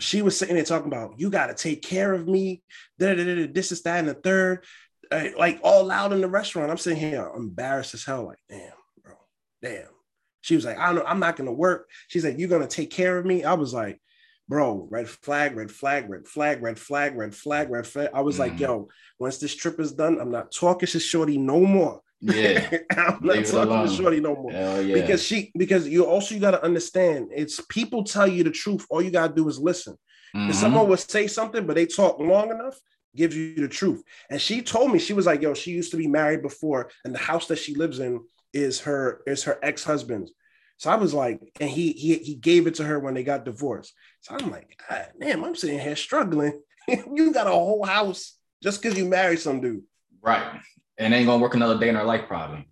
she 0.00 0.22
was 0.22 0.38
sitting 0.38 0.54
there 0.54 0.64
talking 0.64 0.88
about 0.88 1.18
you 1.18 1.30
got 1.30 1.46
to 1.46 1.54
take 1.54 1.82
care 1.82 2.12
of 2.12 2.26
me. 2.26 2.62
This 2.98 3.72
is 3.72 3.82
that 3.82 4.00
and 4.00 4.08
the 4.08 4.14
third. 4.14 4.64
Uh, 5.10 5.28
like 5.38 5.60
all 5.62 5.84
loud 5.84 6.12
in 6.12 6.20
the 6.20 6.28
restaurant. 6.28 6.70
I'm 6.70 6.78
sitting 6.78 6.98
here 6.98 7.30
embarrassed 7.36 7.94
as 7.94 8.04
hell 8.04 8.24
like 8.24 8.38
damn 8.48 8.72
bro 9.04 9.14
damn. 9.62 9.88
She 10.40 10.56
was 10.56 10.64
like 10.64 10.78
i 10.78 10.92
don't 10.92 11.06
i'm 11.06 11.20
not 11.20 11.36
gonna 11.36 11.52
work. 11.52 11.88
She's 12.08 12.24
like 12.24 12.38
you're 12.38 12.48
gonna 12.48 12.66
take 12.66 12.90
care 12.90 13.18
of 13.18 13.26
me? 13.26 13.44
I 13.44 13.54
was 13.54 13.74
like 13.74 14.00
bro 14.48 14.86
red 14.90 15.08
flag 15.08 15.56
red 15.56 15.70
flag 15.70 16.08
red 16.10 16.26
flag 16.26 16.62
red 16.62 16.78
flag 16.78 17.16
red 17.16 17.34
flag 17.34 17.70
red 17.70 17.86
flag. 17.86 18.10
I 18.14 18.20
was 18.22 18.36
mm. 18.36 18.40
like 18.40 18.58
yo 18.58 18.88
once 19.18 19.38
this 19.38 19.54
trip 19.54 19.80
is 19.80 19.92
done 19.92 20.20
i'm 20.20 20.30
not 20.30 20.52
talking 20.52 20.86
to 20.86 21.00
shorty 21.00 21.38
no 21.38 21.60
more 21.60 22.00
yeah, 22.24 22.78
I'm 22.96 23.18
not 23.22 23.44
talking 23.44 23.88
to 23.88 23.94
Shorty 23.94 24.20
no 24.20 24.34
more. 24.34 24.52
Yeah. 24.52 24.94
Because 24.94 25.22
she, 25.22 25.52
because 25.56 25.86
you 25.86 26.06
also 26.06 26.34
you 26.34 26.40
got 26.40 26.52
to 26.52 26.64
understand, 26.64 27.28
it's 27.34 27.60
people 27.68 28.04
tell 28.04 28.26
you 28.26 28.44
the 28.44 28.50
truth. 28.50 28.86
All 28.88 29.02
you 29.02 29.10
got 29.10 29.28
to 29.28 29.34
do 29.34 29.48
is 29.48 29.58
listen. 29.58 29.96
Mm-hmm. 30.34 30.50
If 30.50 30.56
someone 30.56 30.88
would 30.88 31.00
say 31.00 31.26
something, 31.26 31.66
but 31.66 31.76
they 31.76 31.86
talk 31.86 32.18
long 32.18 32.50
enough, 32.50 32.78
gives 33.14 33.36
you 33.36 33.54
the 33.56 33.68
truth. 33.68 34.02
And 34.30 34.40
she 34.40 34.62
told 34.62 34.90
me 34.90 34.98
she 34.98 35.12
was 35.12 35.26
like, 35.26 35.42
"Yo, 35.42 35.54
she 35.54 35.72
used 35.72 35.90
to 35.90 35.96
be 35.96 36.06
married 36.06 36.42
before, 36.42 36.90
and 37.04 37.14
the 37.14 37.18
house 37.18 37.46
that 37.48 37.58
she 37.58 37.74
lives 37.74 37.98
in 37.98 38.20
is 38.52 38.80
her 38.80 39.20
is 39.26 39.44
her 39.44 39.58
ex 39.62 39.84
husband's." 39.84 40.32
So 40.78 40.90
I 40.90 40.96
was 40.96 41.14
like, 41.14 41.40
and 41.60 41.70
he 41.70 41.92
he 41.92 42.16
he 42.16 42.34
gave 42.34 42.66
it 42.66 42.76
to 42.76 42.84
her 42.84 42.98
when 42.98 43.14
they 43.14 43.22
got 43.22 43.44
divorced. 43.44 43.92
So 44.22 44.34
I'm 44.34 44.50
like, 44.50 44.80
damn, 45.20 45.44
I'm 45.44 45.54
sitting 45.54 45.78
here 45.78 45.96
struggling. 45.96 46.60
you 46.88 47.32
got 47.32 47.46
a 47.46 47.50
whole 47.50 47.84
house 47.84 48.36
just 48.62 48.82
because 48.82 48.96
you 48.98 49.04
married 49.04 49.40
some 49.40 49.60
dude. 49.60 49.82
Right 50.22 50.60
and 50.98 51.14
ain't 51.14 51.26
gonna 51.26 51.42
work 51.42 51.54
another 51.54 51.78
day 51.78 51.88
in 51.88 51.94
her 51.94 52.04
life 52.04 52.26
probably. 52.26 52.68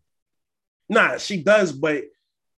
Nah, 0.88 1.18
she 1.18 1.42
does, 1.42 1.72
but 1.72 2.04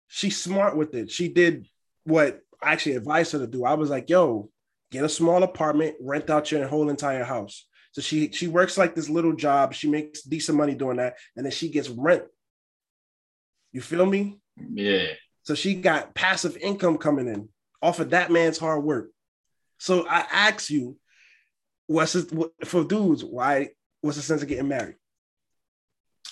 she's 0.07 0.41
smart 0.41 0.75
with 0.75 0.93
it. 0.95 1.11
She 1.11 1.29
did 1.29 1.67
what 2.03 2.41
I 2.61 2.73
actually 2.73 2.95
advised 2.95 3.33
her 3.33 3.39
to 3.39 3.47
do. 3.47 3.65
I 3.65 3.73
was 3.73 3.89
like, 3.89 4.09
yo, 4.09 4.49
get 4.91 5.03
a 5.03 5.09
small 5.09 5.43
apartment, 5.43 5.95
rent 6.01 6.29
out 6.29 6.51
your 6.51 6.67
whole 6.67 6.89
entire 6.89 7.23
house. 7.23 7.65
So 7.91 8.01
she 8.01 8.31
she 8.31 8.47
works 8.47 8.77
like 8.77 8.95
this 8.95 9.09
little 9.09 9.33
job. 9.33 9.73
She 9.73 9.89
makes 9.89 10.23
decent 10.23 10.57
money 10.57 10.73
doing 10.73 10.97
that, 10.97 11.17
and 11.35 11.45
then 11.45 11.51
she 11.51 11.69
gets 11.69 11.89
rent. 11.89 12.23
You 13.71 13.81
feel 13.81 14.05
me? 14.05 14.39
Yeah. 14.73 15.07
So 15.43 15.55
she 15.55 15.75
got 15.75 16.15
passive 16.15 16.57
income 16.57 16.97
coming 16.97 17.27
in 17.27 17.49
off 17.81 17.99
of 17.99 18.11
that 18.11 18.31
man's 18.31 18.57
hard 18.57 18.83
work. 18.83 19.11
So 19.77 20.07
I 20.07 20.25
ask 20.31 20.69
you, 20.69 20.97
what's 21.87 22.15
it, 22.15 22.31
for 22.65 22.83
dudes? 22.83 23.23
Why? 23.23 23.69
What's 24.01 24.17
the 24.17 24.23
sense 24.23 24.41
of 24.41 24.47
getting 24.47 24.67
married? 24.67 24.95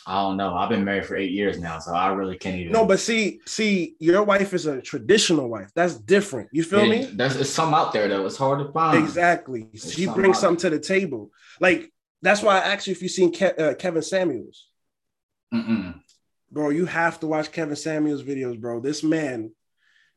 I 0.08 0.22
don't 0.22 0.38
know. 0.38 0.55
I've 0.55 0.70
been 0.70 0.84
married 0.84 1.05
for 1.05 1.15
eight 1.15 1.31
years 1.31 1.60
now, 1.60 1.77
so 1.79 1.93
I 1.93 2.12
really 2.12 2.38
can't 2.38 2.58
even. 2.58 2.72
No, 2.72 2.86
but 2.86 3.00
see, 3.00 3.39
see, 3.46 3.96
your 4.00 4.24
wife 4.24 4.53
is 4.53 4.65
a 4.65 4.81
traditional 4.81 5.48
wife. 5.48 5.72
That's 5.75 5.96
different. 5.96 6.50
You 6.51 6.63
feel 6.63 6.88
me? 6.88 7.05
There's, 7.05 7.50
some 7.50 7.74
out 7.74 7.93
there 7.93 8.08
though. 8.08 8.25
It's 8.25 8.38
hard 8.38 8.65
to 8.65 8.72
find. 8.72 8.98
Exactly. 8.98 9.67
There's 9.72 9.93
she 9.93 10.05
some 10.05 10.15
brings 10.15 10.39
something 10.39 10.62
to 10.62 10.70
the 10.72 10.79
table. 10.79 11.31
Like 11.60 11.91
that's 12.22 12.41
why 12.41 12.58
I 12.58 12.74
asked 12.74 12.88
you 12.88 12.91
if 12.91 13.01
you've 13.01 13.12
seen 13.12 13.31
Ke- 13.31 13.60
uh, 13.60 13.74
Kevin 13.75 14.01
Samuels, 14.01 14.67
Mm-mm. 15.53 16.00
bro. 16.51 16.70
You 16.70 16.86
have 16.86 17.20
to 17.20 17.27
watch 17.27 17.51
Kevin 17.51 17.75
Samuels 17.75 18.24
videos, 18.24 18.60
bro. 18.60 18.79
This 18.79 19.03
man, 19.03 19.51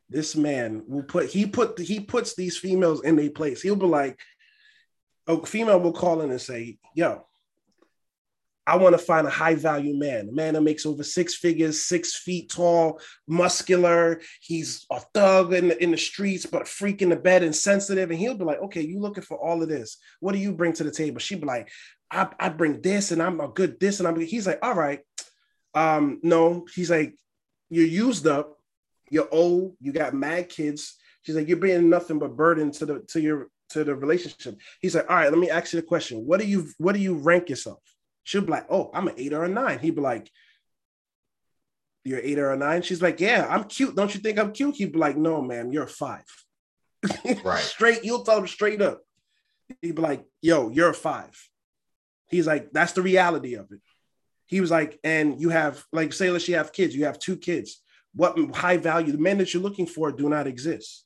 this 0.09 0.35
man 0.35 0.83
will 0.87 1.03
put 1.03 1.27
he 1.27 1.45
put 1.45 1.79
he 1.79 1.99
puts 1.99 2.35
these 2.35 2.57
females 2.57 3.03
in 3.03 3.15
their 3.15 3.29
place. 3.29 3.61
He'll 3.61 3.75
be 3.75 3.85
like, 3.85 4.19
a 5.27 5.45
female 5.45 5.79
will 5.79 5.93
call 5.93 6.21
in 6.21 6.31
and 6.31 6.41
say, 6.41 6.79
"Yo, 6.95 7.25
I 8.67 8.77
want 8.77 8.93
to 8.93 9.03
find 9.03 9.27
a 9.27 9.31
high 9.31 9.55
value 9.55 9.95
man, 9.95 10.29
a 10.29 10.31
man 10.31 10.55
that 10.55 10.61
makes 10.61 10.85
over 10.85 11.03
six 11.03 11.35
figures, 11.35 11.83
six 11.83 12.15
feet 12.15 12.49
tall, 12.49 12.99
muscular. 13.27 14.21
He's 14.41 14.85
a 14.91 14.99
thug 15.13 15.53
in 15.53 15.67
the, 15.67 15.83
in 15.83 15.91
the 15.91 15.97
streets, 15.97 16.45
but 16.45 16.63
a 16.63 16.65
freak 16.65 17.01
in 17.01 17.09
the 17.09 17.15
bed 17.15 17.43
and 17.43 17.55
sensitive. 17.55 18.09
And 18.09 18.19
he'll 18.19 18.37
be 18.37 18.43
like, 18.43 18.61
okay, 18.63 18.81
you 18.81 18.99
looking 18.99 19.23
for 19.23 19.37
all 19.37 19.61
of 19.61 19.69
this. 19.69 19.97
What 20.19 20.33
do 20.33 20.39
you 20.39 20.51
bring 20.51 20.73
to 20.73 20.83
the 20.83 20.91
table? 20.91 21.19
She'd 21.19 21.41
be 21.41 21.47
like, 21.47 21.69
I, 22.09 22.27
I 22.39 22.49
bring 22.49 22.81
this 22.81 23.11
and 23.11 23.21
I'm 23.21 23.39
a 23.39 23.47
good 23.47 23.79
this. 23.79 23.99
And 23.99 24.07
I'm 24.07 24.19
he's 24.19 24.47
like, 24.47 24.59
all 24.63 24.75
right. 24.75 25.01
Um, 25.75 26.19
no, 26.23 26.65
he's 26.73 26.89
like, 26.89 27.15
you're 27.69 27.85
used 27.85 28.27
up, 28.27 28.57
you're 29.09 29.27
old, 29.31 29.75
you 29.79 29.91
got 29.91 30.13
mad 30.13 30.49
kids. 30.49 30.95
She's 31.23 31.35
like, 31.35 31.47
you're 31.47 31.57
being 31.57 31.89
nothing 31.89 32.17
but 32.17 32.35
burden 32.35 32.71
to 32.73 32.85
the 32.85 32.99
to 33.09 33.19
your 33.21 33.49
to 33.69 33.83
the 33.83 33.95
relationship. 33.95 34.57
He's 34.79 34.95
like, 34.95 35.09
all 35.09 35.15
right, 35.17 35.29
let 35.29 35.39
me 35.39 35.49
ask 35.49 35.73
you 35.73 35.81
the 35.81 35.85
question. 35.85 36.19
What 36.19 36.39
do 36.39 36.47
you 36.47 36.67
what 36.77 36.95
do 36.95 37.01
you 37.01 37.15
rank 37.15 37.49
yourself? 37.49 37.79
She'll 38.25 38.41
be 38.41 38.51
like, 38.51 38.65
oh, 38.69 38.89
I'm 38.93 39.07
an 39.07 39.13
eight 39.17 39.33
or 39.33 39.45
a 39.45 39.47
nine. 39.47 39.79
He'd 39.79 39.95
be 39.95 40.01
like, 40.01 40.29
you're 42.03 42.19
eight 42.19 42.39
or 42.39 42.51
a 42.51 42.57
nine. 42.57 42.81
She's 42.81 43.01
like, 43.01 43.21
yeah, 43.21 43.47
I'm 43.47 43.65
cute. 43.65 43.95
Don't 43.95 44.13
you 44.13 44.19
think 44.19 44.39
I'm 44.39 44.51
cute? 44.51 44.75
He'd 44.75 44.91
be 44.91 44.99
like, 44.99 45.15
no, 45.15 45.41
ma'am, 45.41 45.71
you're 45.71 45.83
a 45.83 45.87
five. 45.87 46.25
Right. 47.43 47.61
straight, 47.61 48.03
you'll 48.03 48.23
tell 48.23 48.39
him 48.39 48.47
straight 48.47 48.81
up. 48.81 49.01
He'd 49.81 49.95
be 49.95 50.01
like, 50.01 50.25
yo, 50.41 50.69
you're 50.69 50.89
a 50.89 50.93
five. 50.93 51.39
He's 52.29 52.47
like, 52.47 52.71
that's 52.71 52.93
the 52.93 53.03
reality 53.03 53.53
of 53.53 53.71
it. 53.71 53.79
He 54.47 54.59
was 54.59 54.71
like, 54.71 54.99
and 55.03 55.39
you 55.39 55.49
have, 55.49 55.83
like, 55.91 56.13
say, 56.13 56.31
let's 56.31 56.47
you 56.47 56.55
have 56.55 56.73
kids, 56.73 56.95
you 56.95 57.05
have 57.05 57.19
two 57.19 57.37
kids. 57.37 57.81
What 58.15 58.37
high 58.55 58.77
value, 58.77 59.11
the 59.11 59.19
men 59.19 59.37
that 59.37 59.53
you're 59.53 59.61
looking 59.61 59.85
for 59.85 60.11
do 60.11 60.29
not 60.29 60.47
exist. 60.47 61.05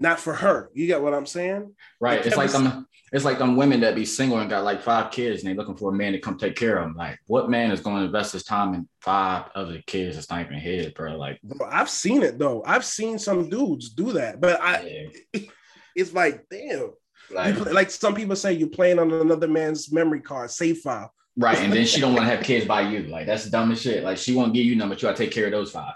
Not 0.00 0.18
for 0.18 0.32
her. 0.34 0.70
You 0.74 0.86
get 0.86 1.02
what 1.02 1.12
I'm 1.14 1.26
saying? 1.26 1.74
Right. 2.00 2.18
Like 2.18 2.26
It's 2.26 2.36
like 2.36 2.50
them. 2.50 2.86
It's 3.12 3.24
like 3.24 3.38
them 3.38 3.56
women 3.56 3.80
that 3.80 3.94
be 3.96 4.04
single 4.06 4.38
and 4.38 4.48
got 4.48 4.64
like 4.64 4.82
five 4.82 5.10
kids 5.10 5.42
and 5.42 5.50
they 5.50 5.56
looking 5.56 5.76
for 5.76 5.90
a 5.90 5.94
man 5.94 6.12
to 6.12 6.20
come 6.20 6.38
take 6.38 6.54
care 6.56 6.78
of 6.78 6.84
them. 6.86 6.94
Like, 6.96 7.18
what 7.26 7.50
man 7.50 7.70
is 7.72 7.80
going 7.80 7.98
to 7.98 8.04
invest 8.06 8.32
his 8.32 8.44
time 8.44 8.72
in 8.72 8.88
five 9.02 9.46
other 9.56 9.82
kids 9.86 10.14
that's 10.16 10.30
not 10.30 10.40
even 10.46 10.58
his, 10.58 10.92
bro? 10.92 11.16
Like, 11.16 11.40
Bro, 11.42 11.68
I've 11.70 11.90
seen 11.90 12.22
it 12.22 12.38
though. 12.38 12.62
I've 12.64 12.84
seen 12.84 13.18
some 13.18 13.48
dudes 13.50 13.90
do 13.90 14.12
that, 14.12 14.40
but 14.40 14.60
I, 14.62 15.08
yeah, 15.34 15.40
it's 15.96 16.12
like, 16.14 16.46
damn. 16.50 16.92
Like 17.32 17.56
play- 17.56 17.72
like 17.72 17.90
some 17.90 18.14
people 18.14 18.36
say, 18.36 18.52
you're 18.52 18.68
playing 18.68 18.98
on 19.00 19.10
another 19.12 19.48
man's 19.48 19.92
memory 19.92 20.20
card, 20.20 20.50
save 20.52 20.78
file. 20.78 21.12
right. 21.36 21.58
And 21.58 21.72
then 21.72 21.84
she 21.86 22.00
don't 22.00 22.14
want 22.14 22.26
to 22.28 22.34
have 22.36 22.44
kids 22.50 22.64
by 22.64 22.82
you. 22.88 23.02
Like, 23.08 23.26
that's 23.26 23.46
dumb 23.50 23.72
as 23.72 23.82
shit. 23.82 24.04
Like, 24.04 24.18
she 24.18 24.34
won't 24.36 24.54
give 24.54 24.64
you 24.64 24.76
number. 24.76 24.94
You 24.94 25.00
got 25.02 25.16
to 25.16 25.22
take 25.24 25.32
care 25.32 25.46
of 25.46 25.52
those 25.52 25.72
five 25.72 25.94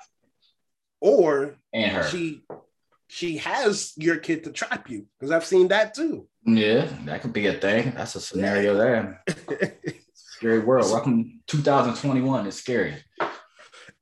Or 1.01 1.57
and 1.73 1.93
her. 1.93 2.09
she 2.09 2.43
she 3.09 3.37
has 3.39 3.93
your 3.97 4.17
kid 4.17 4.45
to 4.45 4.53
trap 4.53 4.89
you 4.91 5.07
because 5.19 5.31
I've 5.31 5.45
seen 5.45 5.69
that 5.69 5.95
too. 5.95 6.29
yeah, 6.45 6.89
that 7.05 7.23
could 7.23 7.33
be 7.33 7.47
a 7.47 7.55
thing. 7.55 7.93
That's 7.97 8.15
a 8.15 8.21
scenario 8.21 8.77
there. 8.77 9.23
Scary 10.15 10.61
world. 10.61 10.91
Welcome 10.91 11.41
2021. 11.47 12.47
It's 12.47 12.57
scary. 12.57 12.97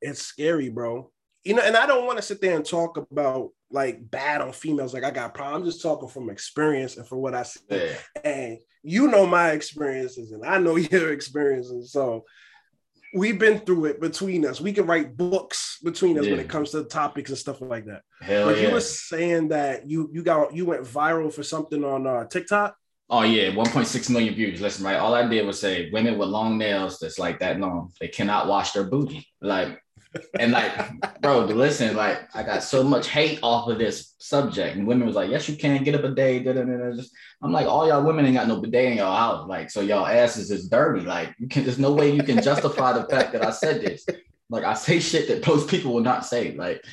it's 0.00 0.22
scary, 0.22 0.70
bro. 0.70 1.10
You 1.44 1.54
know, 1.54 1.62
and 1.62 1.76
I 1.76 1.86
don't 1.86 2.06
want 2.06 2.18
to 2.18 2.22
sit 2.22 2.40
there 2.40 2.56
and 2.56 2.64
talk 2.64 2.96
about 2.96 3.50
like 3.70 4.10
bad 4.10 4.40
on 4.40 4.52
females. 4.52 4.94
Like 4.94 5.04
I 5.04 5.10
got 5.10 5.34
problems. 5.34 5.62
I'm 5.62 5.70
just 5.70 5.82
talking 5.82 6.08
from 6.08 6.30
experience 6.30 6.96
and 6.96 7.06
from 7.06 7.18
what 7.18 7.34
I 7.34 7.42
see. 7.42 7.60
Yeah. 7.70 7.92
And 8.24 8.58
you 8.82 9.08
know 9.08 9.26
my 9.26 9.50
experiences, 9.50 10.32
and 10.32 10.44
I 10.44 10.58
know 10.58 10.76
your 10.76 11.12
experiences. 11.12 11.92
So 11.92 12.24
we've 13.14 13.38
been 13.38 13.60
through 13.60 13.86
it 13.86 14.00
between 14.00 14.46
us. 14.46 14.60
We 14.60 14.72
can 14.72 14.86
write 14.86 15.16
books 15.16 15.78
between 15.82 16.18
us 16.18 16.26
when 16.26 16.40
it 16.40 16.48
comes 16.48 16.70
to 16.70 16.84
topics 16.84 17.30
and 17.30 17.38
stuff 17.38 17.60
like 17.60 17.86
that. 17.86 18.02
Hell 18.20 18.46
But 18.46 18.56
yeah. 18.56 18.68
you 18.68 18.74
were 18.74 18.80
saying 18.80 19.48
that 19.48 19.88
you 19.88 20.08
you 20.12 20.22
got 20.22 20.54
you 20.54 20.64
went 20.64 20.82
viral 20.82 21.32
for 21.32 21.42
something 21.42 21.84
on 21.84 22.06
uh, 22.06 22.24
TikTok. 22.26 22.76
Oh 23.10 23.22
yeah, 23.22 23.50
1.6 23.50 24.10
million 24.10 24.34
views. 24.34 24.60
Listen, 24.62 24.86
right. 24.86 24.96
All 24.96 25.14
I 25.14 25.28
did 25.28 25.46
was 25.46 25.60
say 25.60 25.90
women 25.90 26.16
with 26.16 26.30
long 26.30 26.56
nails 26.56 26.98
that's 26.98 27.18
like 27.18 27.40
that 27.40 27.60
long, 27.60 27.92
they 28.00 28.08
cannot 28.08 28.46
wash 28.46 28.72
their 28.72 28.84
booty. 28.84 29.26
Like, 29.42 29.81
and 30.38 30.52
like, 30.52 31.20
bro, 31.20 31.40
listen, 31.44 31.96
like 31.96 32.28
I 32.34 32.42
got 32.42 32.62
so 32.62 32.82
much 32.82 33.08
hate 33.08 33.38
off 33.42 33.68
of 33.68 33.78
this 33.78 34.14
subject. 34.18 34.76
And 34.76 34.86
women 34.86 35.06
was 35.06 35.16
like, 35.16 35.30
Yes, 35.30 35.48
you 35.48 35.56
can 35.56 35.82
get 35.84 35.94
a 35.94 35.98
bidet. 35.98 36.44
Da, 36.44 36.52
da, 36.52 36.64
da. 36.64 36.92
Just- 36.96 37.12
I'm 37.42 37.52
like, 37.52 37.66
all 37.66 37.88
y'all 37.88 38.04
women 38.04 38.24
ain't 38.24 38.36
got 38.36 38.48
no 38.48 38.60
bidet 38.60 38.92
in 38.92 38.98
y'all 38.98 39.16
house. 39.16 39.48
Like, 39.48 39.70
so 39.70 39.80
y'all 39.80 40.06
asses 40.06 40.50
is 40.50 40.68
dirty. 40.68 41.00
Like, 41.00 41.34
you 41.38 41.48
can 41.48 41.64
there's 41.64 41.78
no 41.78 41.92
way 41.92 42.10
you 42.10 42.22
can 42.22 42.42
justify 42.42 42.92
the 42.92 43.04
fact 43.04 43.32
that 43.32 43.44
I 43.44 43.50
said 43.50 43.80
this. 43.80 44.06
Like, 44.48 44.64
I 44.64 44.74
say 44.74 45.00
shit 45.00 45.28
that 45.28 45.46
most 45.46 45.68
people 45.68 45.94
will 45.94 46.02
not 46.02 46.26
say. 46.26 46.52
Like, 46.52 46.84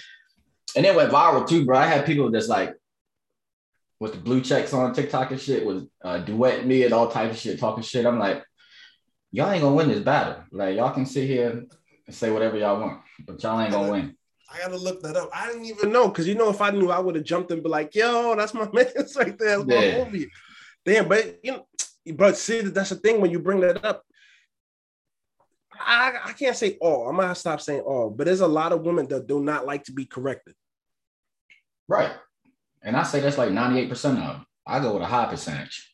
and 0.76 0.86
it 0.86 0.96
went 0.96 1.12
viral 1.12 1.48
too, 1.48 1.66
bro. 1.66 1.78
I 1.78 1.88
had 1.88 2.06
people 2.06 2.32
that's 2.32 2.48
like 2.48 2.74
with 4.00 4.14
the 4.14 4.20
blue 4.20 4.42
checks 4.42 4.74
on 4.74 4.94
TikTok 4.94 5.32
and 5.32 5.42
shit 5.42 5.66
was 5.66 5.84
uh, 6.04 6.20
duet 6.20 6.66
me 6.66 6.84
and 6.84 6.94
all 6.94 7.10
types 7.10 7.36
of 7.36 7.40
shit, 7.42 7.60
talking 7.60 7.84
shit. 7.84 8.06
I'm 8.06 8.20
like, 8.20 8.44
y'all 9.32 9.52
ain't 9.52 9.62
gonna 9.62 9.76
win 9.76 9.90
this 9.90 10.00
battle. 10.00 10.44
Like 10.52 10.76
y'all 10.78 10.94
can 10.94 11.06
sit 11.06 11.28
here 11.28 11.66
and 12.08 12.16
say 12.16 12.32
whatever 12.32 12.58
y'all 12.58 12.80
want, 12.80 13.02
but 13.26 13.42
y'all 13.44 13.60
ain't 13.62 13.72
gonna 13.72 13.92
win. 13.92 14.16
I 14.52 14.58
gotta 14.60 14.78
look 14.78 15.02
that 15.04 15.16
up. 15.16 15.30
I 15.34 15.48
didn't 15.48 15.66
even 15.66 15.92
know 15.92 16.08
because 16.10 16.28
you 16.28 16.36
know 16.36 16.50
if 16.50 16.62
I 16.62 16.72
knew, 16.72 16.90
I 16.90 17.00
would 17.00 17.16
have 17.16 17.24
jumped 17.24 17.52
and 17.52 17.62
be 17.64 17.70
like, 17.70 17.94
"Yo, 17.96 18.36
that's 18.36 18.54
my 18.54 18.68
man 18.74 18.88
It's 18.96 19.16
right 19.16 19.38
there. 19.38 19.58
That's 19.58 19.68
my 19.68 19.76
Yeah. 19.76 20.04
movie." 20.04 20.30
Damn, 20.86 21.08
but 21.08 21.40
you 21.44 21.52
know, 21.52 21.68
but 22.16 22.38
see, 22.38 22.62
that's 22.62 22.90
the 22.90 22.96
thing 22.96 23.22
when 23.22 23.32
you 23.32 23.40
bring 23.40 23.60
that 23.62 23.84
up. 23.86 24.04
I, 25.80 26.14
I 26.26 26.34
can't 26.34 26.58
say 26.58 26.78
all. 26.82 27.08
I'm 27.08 27.16
gonna 27.18 27.36
stop 27.36 27.62
saying 27.62 27.82
all, 27.82 28.10
but 28.10 28.26
there's 28.26 28.42
a 28.42 28.48
lot 28.48 28.72
of 28.74 28.82
women 28.82 29.08
that 29.08 29.28
do 29.28 29.40
not 29.42 29.66
like 29.66 29.84
to 29.86 29.92
be 29.92 30.06
corrected. 30.06 30.56
Right. 31.88 32.12
And 32.82 32.96
I 32.96 33.04
say 33.04 33.20
that's 33.20 33.38
like 33.38 33.50
98% 33.50 33.92
of 33.94 34.16
them. 34.18 34.46
I 34.66 34.80
go 34.80 34.94
with 34.94 35.02
a 35.04 35.06
high 35.08 35.26
percentage. 35.26 35.94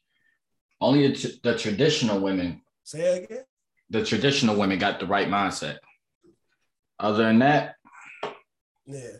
Only 0.81 1.07
the, 1.07 1.39
the 1.43 1.57
traditional 1.57 2.19
women, 2.19 2.61
Say 2.83 2.99
it 3.01 3.23
again. 3.23 3.43
the 3.89 4.03
traditional 4.03 4.55
women 4.55 4.77
got 4.77 4.99
the 4.99 5.05
right 5.07 5.27
mindset. 5.27 5.77
Other 6.99 7.23
than 7.23 7.39
that, 7.39 7.75
Yeah, 8.85 9.17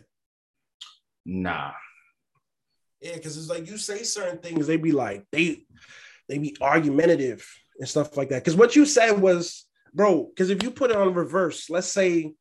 nah. 1.24 1.72
yeah, 3.00 3.14
because 3.14 3.36
it's 3.36 3.50
like 3.50 3.68
you 3.68 3.76
say 3.76 4.02
certain 4.02 4.38
things, 4.38 4.66
they 4.66 4.76
be 4.76 4.92
like 4.92 5.24
they 5.30 5.64
they 6.28 6.38
be 6.38 6.56
argumentative 6.60 7.46
and 7.78 7.88
stuff 7.88 8.16
like 8.16 8.30
that. 8.30 8.42
Because 8.42 8.56
what 8.56 8.76
you 8.76 8.86
said 8.86 9.12
was, 9.20 9.66
bro. 9.92 10.24
Because 10.24 10.50
if 10.50 10.62
you 10.62 10.70
put 10.70 10.90
it 10.90 10.96
on 10.96 11.12
reverse, 11.14 11.68
let's 11.68 11.88
say 11.88 12.32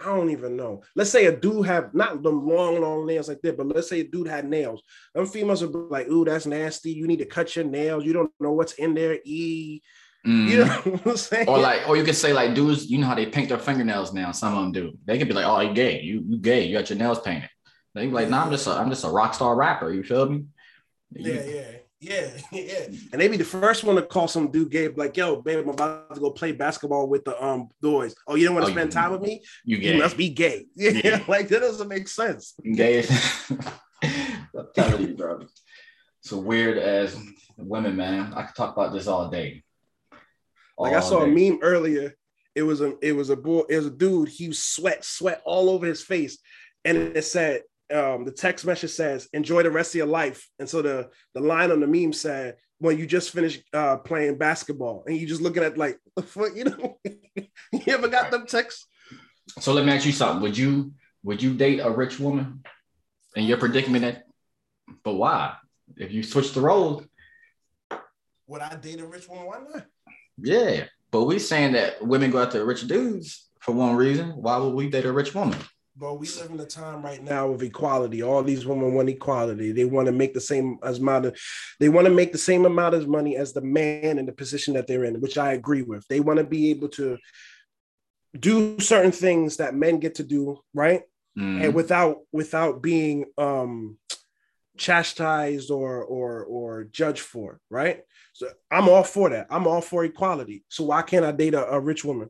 I 0.00 0.06
don't 0.06 0.30
even 0.30 0.56
know. 0.56 0.82
Let's 0.96 1.10
say 1.10 1.26
a 1.26 1.36
dude 1.36 1.66
have 1.66 1.94
not 1.94 2.22
them 2.24 2.44
long, 2.46 2.80
long 2.80 3.06
nails 3.06 3.28
like 3.28 3.40
that, 3.42 3.56
but 3.56 3.68
let's 3.68 3.88
say 3.88 4.00
a 4.00 4.04
dude 4.04 4.26
had 4.26 4.44
nails. 4.44 4.82
Them 5.14 5.26
females 5.26 5.62
would 5.62 5.72
be 5.72 5.78
like, 5.88 6.08
"Ooh, 6.08 6.24
that's 6.24 6.46
nasty. 6.46 6.90
You 6.90 7.06
need 7.06 7.20
to 7.20 7.26
cut 7.26 7.54
your 7.54 7.64
nails. 7.64 8.04
You 8.04 8.12
don't 8.12 8.32
know 8.40 8.52
what's 8.52 8.72
in 8.74 8.94
there." 8.94 9.20
E, 9.24 9.80
Mm. 10.26 10.48
you 10.48 10.58
know 10.64 10.66
what 11.02 11.06
I'm 11.06 11.16
saying? 11.16 11.48
Or 11.48 11.58
like, 11.58 11.86
or 11.88 11.96
you 11.96 12.04
could 12.04 12.16
say 12.16 12.32
like 12.32 12.54
dudes, 12.54 12.90
you 12.90 12.98
know 12.98 13.06
how 13.06 13.14
they 13.14 13.26
paint 13.26 13.48
their 13.50 13.58
fingernails 13.58 14.12
now. 14.12 14.32
Some 14.32 14.54
of 14.56 14.62
them 14.62 14.72
do. 14.72 14.98
They 15.04 15.18
could 15.18 15.28
be 15.28 15.34
like, 15.34 15.44
"Oh, 15.46 15.60
you 15.60 15.74
gay? 15.74 16.00
You 16.00 16.24
you 16.26 16.38
gay? 16.38 16.64
You 16.64 16.78
got 16.78 16.88
your 16.88 16.98
nails 16.98 17.20
painted?" 17.20 17.50
They 17.94 18.06
be 18.06 18.12
like, 18.12 18.28
"Nah, 18.30 18.44
I'm 18.44 18.50
just 18.50 18.66
a 18.66 18.70
I'm 18.70 18.88
just 18.90 19.04
a 19.04 19.08
rock 19.10 19.34
star 19.34 19.54
rapper." 19.54 19.92
You 19.92 20.02
feel 20.02 20.28
me? 20.28 20.44
yeah, 21.10 21.42
yeah, 21.44 21.70
yeah, 22.00 22.30
yeah. 22.52 22.86
And 23.12 23.20
they 23.20 23.28
be 23.28 23.36
the 23.36 23.44
first 23.44 23.84
one 23.84 23.96
to 23.96 24.02
call 24.02 24.26
some 24.28 24.50
dude 24.50 24.70
gay, 24.70 24.88
like, 24.88 25.16
"Yo, 25.16 25.42
babe, 25.42 25.58
I'm 25.58 25.68
about 25.68 26.14
to 26.14 26.20
go 26.20 26.30
play 26.30 26.52
basketball 26.52 27.06
with 27.08 27.24
the 27.24 27.34
um 27.44 27.68
boys. 27.82 28.14
Oh, 28.26 28.34
you 28.36 28.46
don't 28.46 28.54
want 28.54 28.66
to 28.66 28.72
Oh, 28.72 28.74
spend 28.74 28.92
you- 28.94 29.00
time 29.00 29.12
with 29.12 29.20
me? 29.20 29.42
You 29.64 29.76
You 29.76 29.98
must 29.98 30.16
be 30.16 30.30
gay." 30.30 30.64
Yeah, 30.74 30.90
Yeah. 31.04 31.24
like 31.28 31.48
that 31.48 31.60
doesn't 31.60 31.88
make 31.88 32.08
sense. 32.08 32.54
Gay? 32.74 33.04
I'm 34.02 34.68
telling 34.74 35.02
you, 35.08 35.14
bro. 35.14 35.40
So 36.22 36.38
weird 36.38 36.78
as 36.78 37.14
women, 37.58 37.96
man. 37.96 38.32
I 38.34 38.44
could 38.44 38.54
talk 38.56 38.74
about 38.76 38.92
this 38.94 39.06
all 39.06 39.28
day. 39.28 39.63
Like 40.78 40.92
I 40.92 40.96
All 40.96 41.02
saw 41.02 41.22
a 41.22 41.26
meme 41.26 41.60
earlier. 41.62 42.14
It 42.54 42.62
was 42.62 42.80
a 42.80 42.94
it 43.02 43.12
was 43.12 43.30
a 43.30 43.36
boy, 43.36 43.62
it 43.68 43.76
was 43.76 43.86
a 43.86 43.90
dude, 43.90 44.28
he 44.28 44.52
sweat, 44.52 45.04
sweat 45.04 45.42
all 45.44 45.70
over 45.70 45.86
his 45.86 46.02
face. 46.02 46.38
And 46.84 46.98
it 47.16 47.24
said, 47.24 47.62
um, 47.92 48.24
the 48.24 48.32
text 48.32 48.64
message 48.64 48.90
says, 48.90 49.28
enjoy 49.32 49.62
the 49.62 49.70
rest 49.70 49.94
of 49.94 49.98
your 49.98 50.06
life. 50.06 50.48
And 50.58 50.68
so 50.68 50.82
the 50.82 51.10
the 51.34 51.40
line 51.40 51.70
on 51.70 51.80
the 51.80 51.86
meme 51.86 52.12
said, 52.12 52.56
when 52.78 52.98
you 52.98 53.06
just 53.06 53.30
finished 53.30 53.62
uh 53.72 53.96
playing 53.98 54.38
basketball 54.38 55.04
and 55.06 55.16
you 55.16 55.26
just 55.26 55.40
looking 55.42 55.62
at 55.64 55.78
like 55.78 55.98
the 56.16 56.22
foot, 56.22 56.54
you 56.56 56.64
know, 56.64 56.98
you 57.04 57.82
ever 57.88 58.08
got 58.08 58.30
them 58.30 58.46
texts? 58.46 58.86
So 59.60 59.72
let 59.72 59.84
me 59.84 59.92
ask 59.92 60.06
you 60.06 60.12
something. 60.12 60.42
Would 60.42 60.56
you 60.56 60.92
would 61.22 61.42
you 61.42 61.54
date 61.54 61.80
a 61.80 61.90
rich 61.90 62.20
woman 62.20 62.62
in 63.34 63.44
your 63.44 63.58
predicament? 63.58 64.18
But 65.02 65.14
why? 65.14 65.54
If 65.96 66.12
you 66.12 66.22
switch 66.22 66.52
the 66.52 66.60
roles, 66.60 67.04
Would 68.46 68.60
I 68.60 68.76
date 68.76 69.00
a 69.00 69.06
rich 69.06 69.28
woman? 69.28 69.46
Why 69.46 69.58
not? 69.58 69.86
Yeah. 70.38 70.84
But 71.10 71.24
we 71.24 71.38
saying 71.38 71.72
that 71.72 72.04
women 72.04 72.30
go 72.30 72.42
after 72.42 72.64
rich 72.64 72.86
dudes 72.86 73.48
for 73.60 73.72
one 73.72 73.94
reason. 73.94 74.30
Why 74.30 74.56
would 74.56 74.74
we 74.74 74.90
date 74.90 75.04
a 75.04 75.12
rich 75.12 75.34
woman? 75.34 75.58
Bro, 75.96 76.14
we 76.14 76.26
live 76.26 76.50
in 76.50 76.58
a 76.58 76.66
time 76.66 77.02
right 77.02 77.22
now 77.22 77.50
of 77.50 77.62
equality. 77.62 78.20
All 78.20 78.42
these 78.42 78.66
women 78.66 78.94
want 78.94 79.08
equality. 79.08 79.70
They 79.70 79.84
want 79.84 80.06
to 80.06 80.12
make 80.12 80.34
the 80.34 80.40
same 80.40 80.78
as 80.82 80.98
amount 80.98 81.26
of, 81.26 81.38
they 81.78 81.88
want 81.88 82.08
to 82.08 82.12
make 82.12 82.32
the 82.32 82.38
same 82.38 82.66
amount 82.66 82.96
of 82.96 83.06
money 83.06 83.36
as 83.36 83.52
the 83.52 83.60
man 83.60 84.18
in 84.18 84.26
the 84.26 84.32
position 84.32 84.74
that 84.74 84.88
they're 84.88 85.04
in, 85.04 85.20
which 85.20 85.38
I 85.38 85.52
agree 85.52 85.82
with. 85.82 86.04
They 86.08 86.18
want 86.18 86.38
to 86.38 86.44
be 86.44 86.70
able 86.70 86.88
to 86.90 87.16
do 88.38 88.80
certain 88.80 89.12
things 89.12 89.58
that 89.58 89.76
men 89.76 90.00
get 90.00 90.16
to 90.16 90.24
do, 90.24 90.58
right? 90.74 91.02
Mm-hmm. 91.38 91.62
And 91.62 91.74
without 91.74 92.18
without 92.32 92.82
being 92.82 93.26
um 93.38 93.96
chastised 94.76 95.70
or 95.70 96.02
or 96.02 96.44
or 96.44 96.84
judged 96.84 97.22
for, 97.22 97.60
right? 97.70 98.02
So 98.34 98.48
I'm 98.68 98.88
all 98.88 99.04
for 99.04 99.30
that. 99.30 99.46
I'm 99.48 99.66
all 99.66 99.80
for 99.80 100.04
equality. 100.04 100.64
So 100.68 100.84
why 100.84 101.02
can't 101.02 101.24
I 101.24 101.30
date 101.30 101.54
a, 101.54 101.66
a 101.70 101.80
rich 101.80 102.04
woman? 102.04 102.28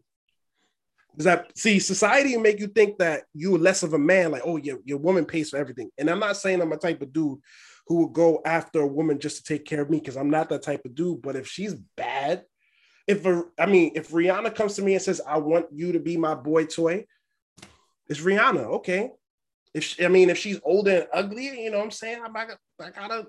Does 1.16 1.24
that 1.24 1.56
see 1.56 1.78
society 1.78 2.36
make 2.36 2.60
you 2.60 2.66
think 2.66 2.98
that 2.98 3.22
you're 3.32 3.58
less 3.58 3.82
of 3.82 3.94
a 3.94 3.98
man? 3.98 4.30
Like, 4.30 4.42
oh, 4.44 4.58
your, 4.58 4.80
your 4.84 4.98
woman 4.98 5.24
pays 5.24 5.50
for 5.50 5.56
everything. 5.56 5.90
And 5.96 6.10
I'm 6.10 6.18
not 6.18 6.36
saying 6.36 6.60
I'm 6.60 6.72
a 6.72 6.76
type 6.76 7.00
of 7.00 7.12
dude 7.12 7.38
who 7.86 8.02
would 8.02 8.12
go 8.12 8.42
after 8.44 8.80
a 8.80 8.86
woman 8.86 9.18
just 9.18 9.38
to 9.38 9.54
take 9.54 9.64
care 9.64 9.80
of 9.80 9.88
me 9.88 9.98
because 9.98 10.16
I'm 10.16 10.28
not 10.28 10.50
that 10.50 10.62
type 10.62 10.84
of 10.84 10.94
dude. 10.94 11.22
But 11.22 11.36
if 11.36 11.46
she's 11.46 11.74
bad, 11.74 12.44
if 13.06 13.24
a, 13.24 13.44
I 13.58 13.64
mean, 13.64 13.92
if 13.94 14.10
Rihanna 14.10 14.54
comes 14.54 14.74
to 14.76 14.82
me 14.82 14.94
and 14.94 15.02
says, 15.02 15.22
"I 15.26 15.38
want 15.38 15.66
you 15.72 15.92
to 15.92 16.00
be 16.00 16.16
my 16.16 16.34
boy 16.34 16.66
toy," 16.66 17.06
it's 18.08 18.20
Rihanna. 18.20 18.64
Okay. 18.76 19.10
If 19.72 19.84
she, 19.84 20.04
I 20.04 20.08
mean, 20.08 20.30
if 20.30 20.38
she's 20.38 20.60
older 20.64 20.90
and 20.90 21.06
ugly, 21.12 21.62
you 21.62 21.70
know 21.70 21.78
what 21.78 21.84
I'm 21.84 21.90
saying? 21.90 22.22
I, 22.22 22.28
I, 22.28 22.86
I 22.86 22.90
gotta 22.90 23.26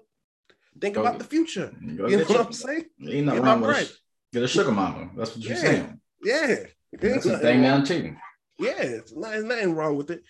think 0.80 0.96
go, 0.96 1.02
about 1.02 1.20
the 1.20 1.26
future. 1.26 1.72
You 1.82 2.18
know 2.18 2.24
what 2.26 2.48
I'm 2.48 2.54
saying? 2.54 2.86
Ain't 3.08 3.26
nothing 3.26 3.44
wrong 3.44 3.62
with 3.62 3.70
right. 3.70 3.92
get 4.34 4.44
a 4.44 4.48
sugar 4.48 4.72
mama. 4.72 5.10
That's 5.16 5.36
what 5.36 5.46
you're 5.46 5.56
yeah. 5.56 5.62
saying. 5.62 6.00
Yeah. 6.24 6.56
That's 6.94 7.26
a 7.26 7.40
thing 7.40 7.62
now 7.62 7.84
too. 7.84 8.16
Yeah, 8.58 8.82
it's 8.82 9.16
not, 9.16 9.32
there's 9.32 9.44
nothing 9.44 9.76
wrong 9.76 9.98
with 9.98 10.12
it. 10.12 10.24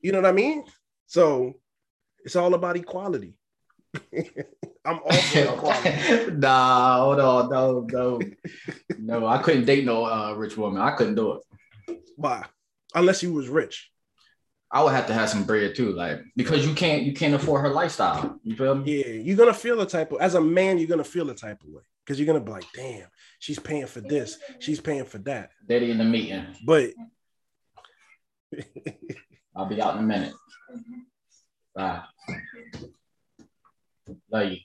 You 0.00 0.12
know 0.12 0.20
what 0.20 0.28
I 0.28 0.32
mean? 0.32 0.64
So 1.06 1.54
it's 2.24 2.36
all 2.36 2.54
about 2.54 2.76
equality. 2.76 3.34
I'm 4.84 4.98
all 5.04 5.12
for 5.12 5.38
equality. 5.54 6.32
nah, 6.32 6.98
hold 6.98 7.20
on, 7.20 7.50
no, 7.50 7.86
no, 7.90 8.20
no. 8.98 9.26
I 9.26 9.38
couldn't 9.38 9.64
date 9.64 9.84
no 9.84 10.04
uh, 10.04 10.32
rich 10.34 10.56
woman. 10.56 10.80
I 10.80 10.92
couldn't 10.92 11.14
do 11.14 11.32
it. 11.32 11.98
Why? 12.16 12.46
Unless 12.94 13.22
you 13.22 13.32
was 13.32 13.48
rich. 13.48 13.91
I 14.72 14.82
would 14.82 14.94
have 14.94 15.06
to 15.08 15.14
have 15.14 15.28
some 15.28 15.44
bread 15.44 15.74
too, 15.74 15.92
like 15.92 16.22
because 16.34 16.66
you 16.66 16.74
can't 16.74 17.02
you 17.02 17.12
can't 17.12 17.34
afford 17.34 17.60
her 17.60 17.68
lifestyle. 17.68 18.40
You 18.42 18.56
feel 18.56 18.74
me? 18.74 18.98
Yeah, 18.98 19.12
you're 19.12 19.36
gonna 19.36 19.52
feel 19.52 19.76
the 19.76 19.84
type 19.84 20.12
of 20.12 20.20
as 20.20 20.34
a 20.34 20.40
man, 20.40 20.78
you're 20.78 20.88
gonna 20.88 21.04
feel 21.04 21.26
the 21.26 21.34
type 21.34 21.62
of 21.62 21.68
way 21.68 21.82
because 22.04 22.18
you're 22.18 22.26
gonna 22.26 22.44
be 22.44 22.52
like, 22.52 22.64
damn, 22.74 23.06
she's 23.38 23.58
paying 23.58 23.86
for 23.86 24.00
this, 24.00 24.38
she's 24.60 24.80
paying 24.80 25.04
for 25.04 25.18
that. 25.18 25.50
Daddy 25.68 25.90
in 25.90 25.98
the 25.98 26.04
meeting. 26.04 26.46
But 26.64 26.90
I'll 29.54 29.66
be 29.66 29.80
out 29.80 29.96
in 29.96 30.04
a 30.04 30.06
minute. 30.06 30.34
Bye. 31.74 32.02
Love 34.30 34.52
you. 34.52 34.58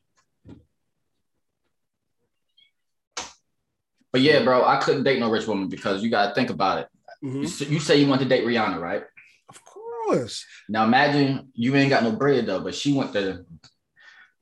But 4.13 4.21
yeah, 4.21 4.43
bro, 4.43 4.65
I 4.65 4.77
couldn't 4.77 5.03
date 5.03 5.19
no 5.19 5.29
rich 5.29 5.47
woman 5.47 5.67
because 5.67 6.01
you 6.01 6.09
gotta 6.09 6.33
think 6.33 6.49
about 6.49 6.79
it. 6.79 6.87
Mm-hmm. 7.23 7.41
You, 7.41 7.75
you 7.75 7.79
say 7.81 7.99
you 7.99 8.07
want 8.07 8.21
to 8.21 8.27
date 8.27 8.45
Rihanna, 8.45 8.79
right? 8.79 9.03
Of 9.49 9.63
course. 9.65 9.86
Now 10.69 10.85
imagine 10.85 11.49
you 11.53 11.75
ain't 11.75 11.89
got 11.89 12.03
no 12.03 12.11
bread 12.11 12.45
though, 12.45 12.61
but 12.61 12.75
she 12.75 12.93
went 12.93 13.13
to 13.13 13.45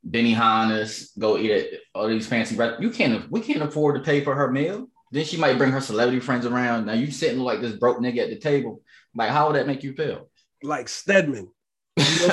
Benny 0.03 0.35
Benihana's, 0.35 1.11
go 1.17 1.37
eat 1.37 1.51
at 1.51 1.67
all 1.93 2.07
these 2.07 2.27
fancy 2.27 2.55
restaurants. 2.55 2.83
You 2.83 2.91
can't 2.91 3.31
we 3.31 3.41
can't 3.41 3.63
afford 3.63 3.95
to 3.95 4.01
pay 4.01 4.23
for 4.23 4.35
her 4.35 4.51
meal. 4.51 4.87
Then 5.11 5.25
she 5.25 5.37
might 5.37 5.57
bring 5.57 5.71
her 5.71 5.81
celebrity 5.81 6.19
friends 6.19 6.45
around. 6.45 6.85
Now 6.85 6.93
you 6.93 7.09
sitting 7.11 7.39
like 7.39 7.61
this 7.61 7.75
broke 7.75 7.99
nigga 7.99 8.19
at 8.19 8.29
the 8.29 8.37
table. 8.37 8.81
Like, 9.15 9.29
how 9.29 9.47
would 9.47 9.55
that 9.55 9.67
make 9.67 9.83
you 9.83 9.93
feel? 9.93 10.29
Like 10.61 10.89
Stedman. 10.89 11.49
You 11.97 12.03
know 12.03 12.27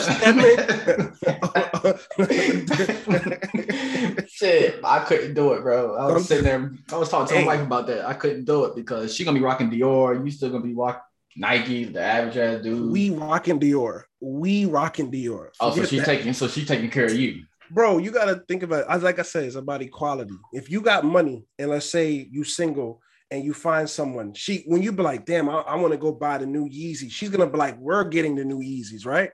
Shit, 4.26 4.80
I 4.82 5.04
couldn't 5.06 5.34
do 5.34 5.52
it, 5.52 5.62
bro. 5.62 5.94
I 5.96 6.12
was 6.12 6.26
sitting 6.26 6.44
there. 6.44 6.72
I 6.92 6.96
was 6.96 7.08
talking 7.08 7.36
to 7.36 7.44
my 7.44 7.56
wife 7.56 7.64
about 7.64 7.86
that. 7.86 8.04
I 8.04 8.14
couldn't 8.14 8.44
do 8.44 8.64
it 8.64 8.74
because 8.74 9.14
she 9.14 9.24
gonna 9.24 9.38
be 9.38 9.44
rocking 9.44 9.70
Dior. 9.70 10.24
You 10.24 10.32
still 10.32 10.50
gonna 10.50 10.64
be 10.64 10.74
rocking 10.74 11.02
Nike, 11.36 11.84
the 11.84 12.00
average 12.00 12.36
ass 12.36 12.62
dude. 12.62 12.90
We 12.90 13.10
rocking 13.10 13.58
Dior. 13.58 14.02
We 14.20 14.66
rocking 14.66 15.10
Dior. 15.10 15.50
Forget 15.54 15.54
oh, 15.60 15.74
so 15.74 15.84
she's 15.84 16.00
that. 16.00 16.06
taking 16.06 16.32
so 16.32 16.48
she's 16.48 16.68
taking 16.68 16.90
care 16.90 17.06
of 17.06 17.14
you 17.14 17.44
bro, 17.72 17.98
you 17.98 18.10
gotta 18.10 18.42
think 18.46 18.62
about 18.62 18.88
as 18.88 19.02
like 19.02 19.18
I 19.18 19.22
said, 19.22 19.44
it's 19.44 19.56
about 19.56 19.82
equality. 19.82 20.34
If 20.52 20.70
you 20.70 20.80
got 20.80 21.04
money 21.04 21.44
and 21.58 21.70
let's 21.70 21.90
say 21.90 22.28
you 22.30 22.44
single 22.44 23.00
and 23.30 23.44
you 23.44 23.54
find 23.54 23.88
someone, 23.88 24.34
she 24.34 24.64
when 24.66 24.82
you 24.82 24.92
be 24.92 25.02
like, 25.02 25.24
damn, 25.24 25.48
I, 25.48 25.60
I 25.60 25.76
want 25.76 25.92
to 25.92 25.98
go 25.98 26.12
buy 26.12 26.38
the 26.38 26.46
new 26.46 26.68
Yeezy, 26.68 27.10
she's 27.10 27.30
gonna 27.30 27.50
be 27.50 27.58
like, 27.58 27.78
we're 27.78 28.04
getting 28.04 28.36
the 28.36 28.44
new 28.44 28.58
Yeezys, 28.58 29.06
right? 29.06 29.30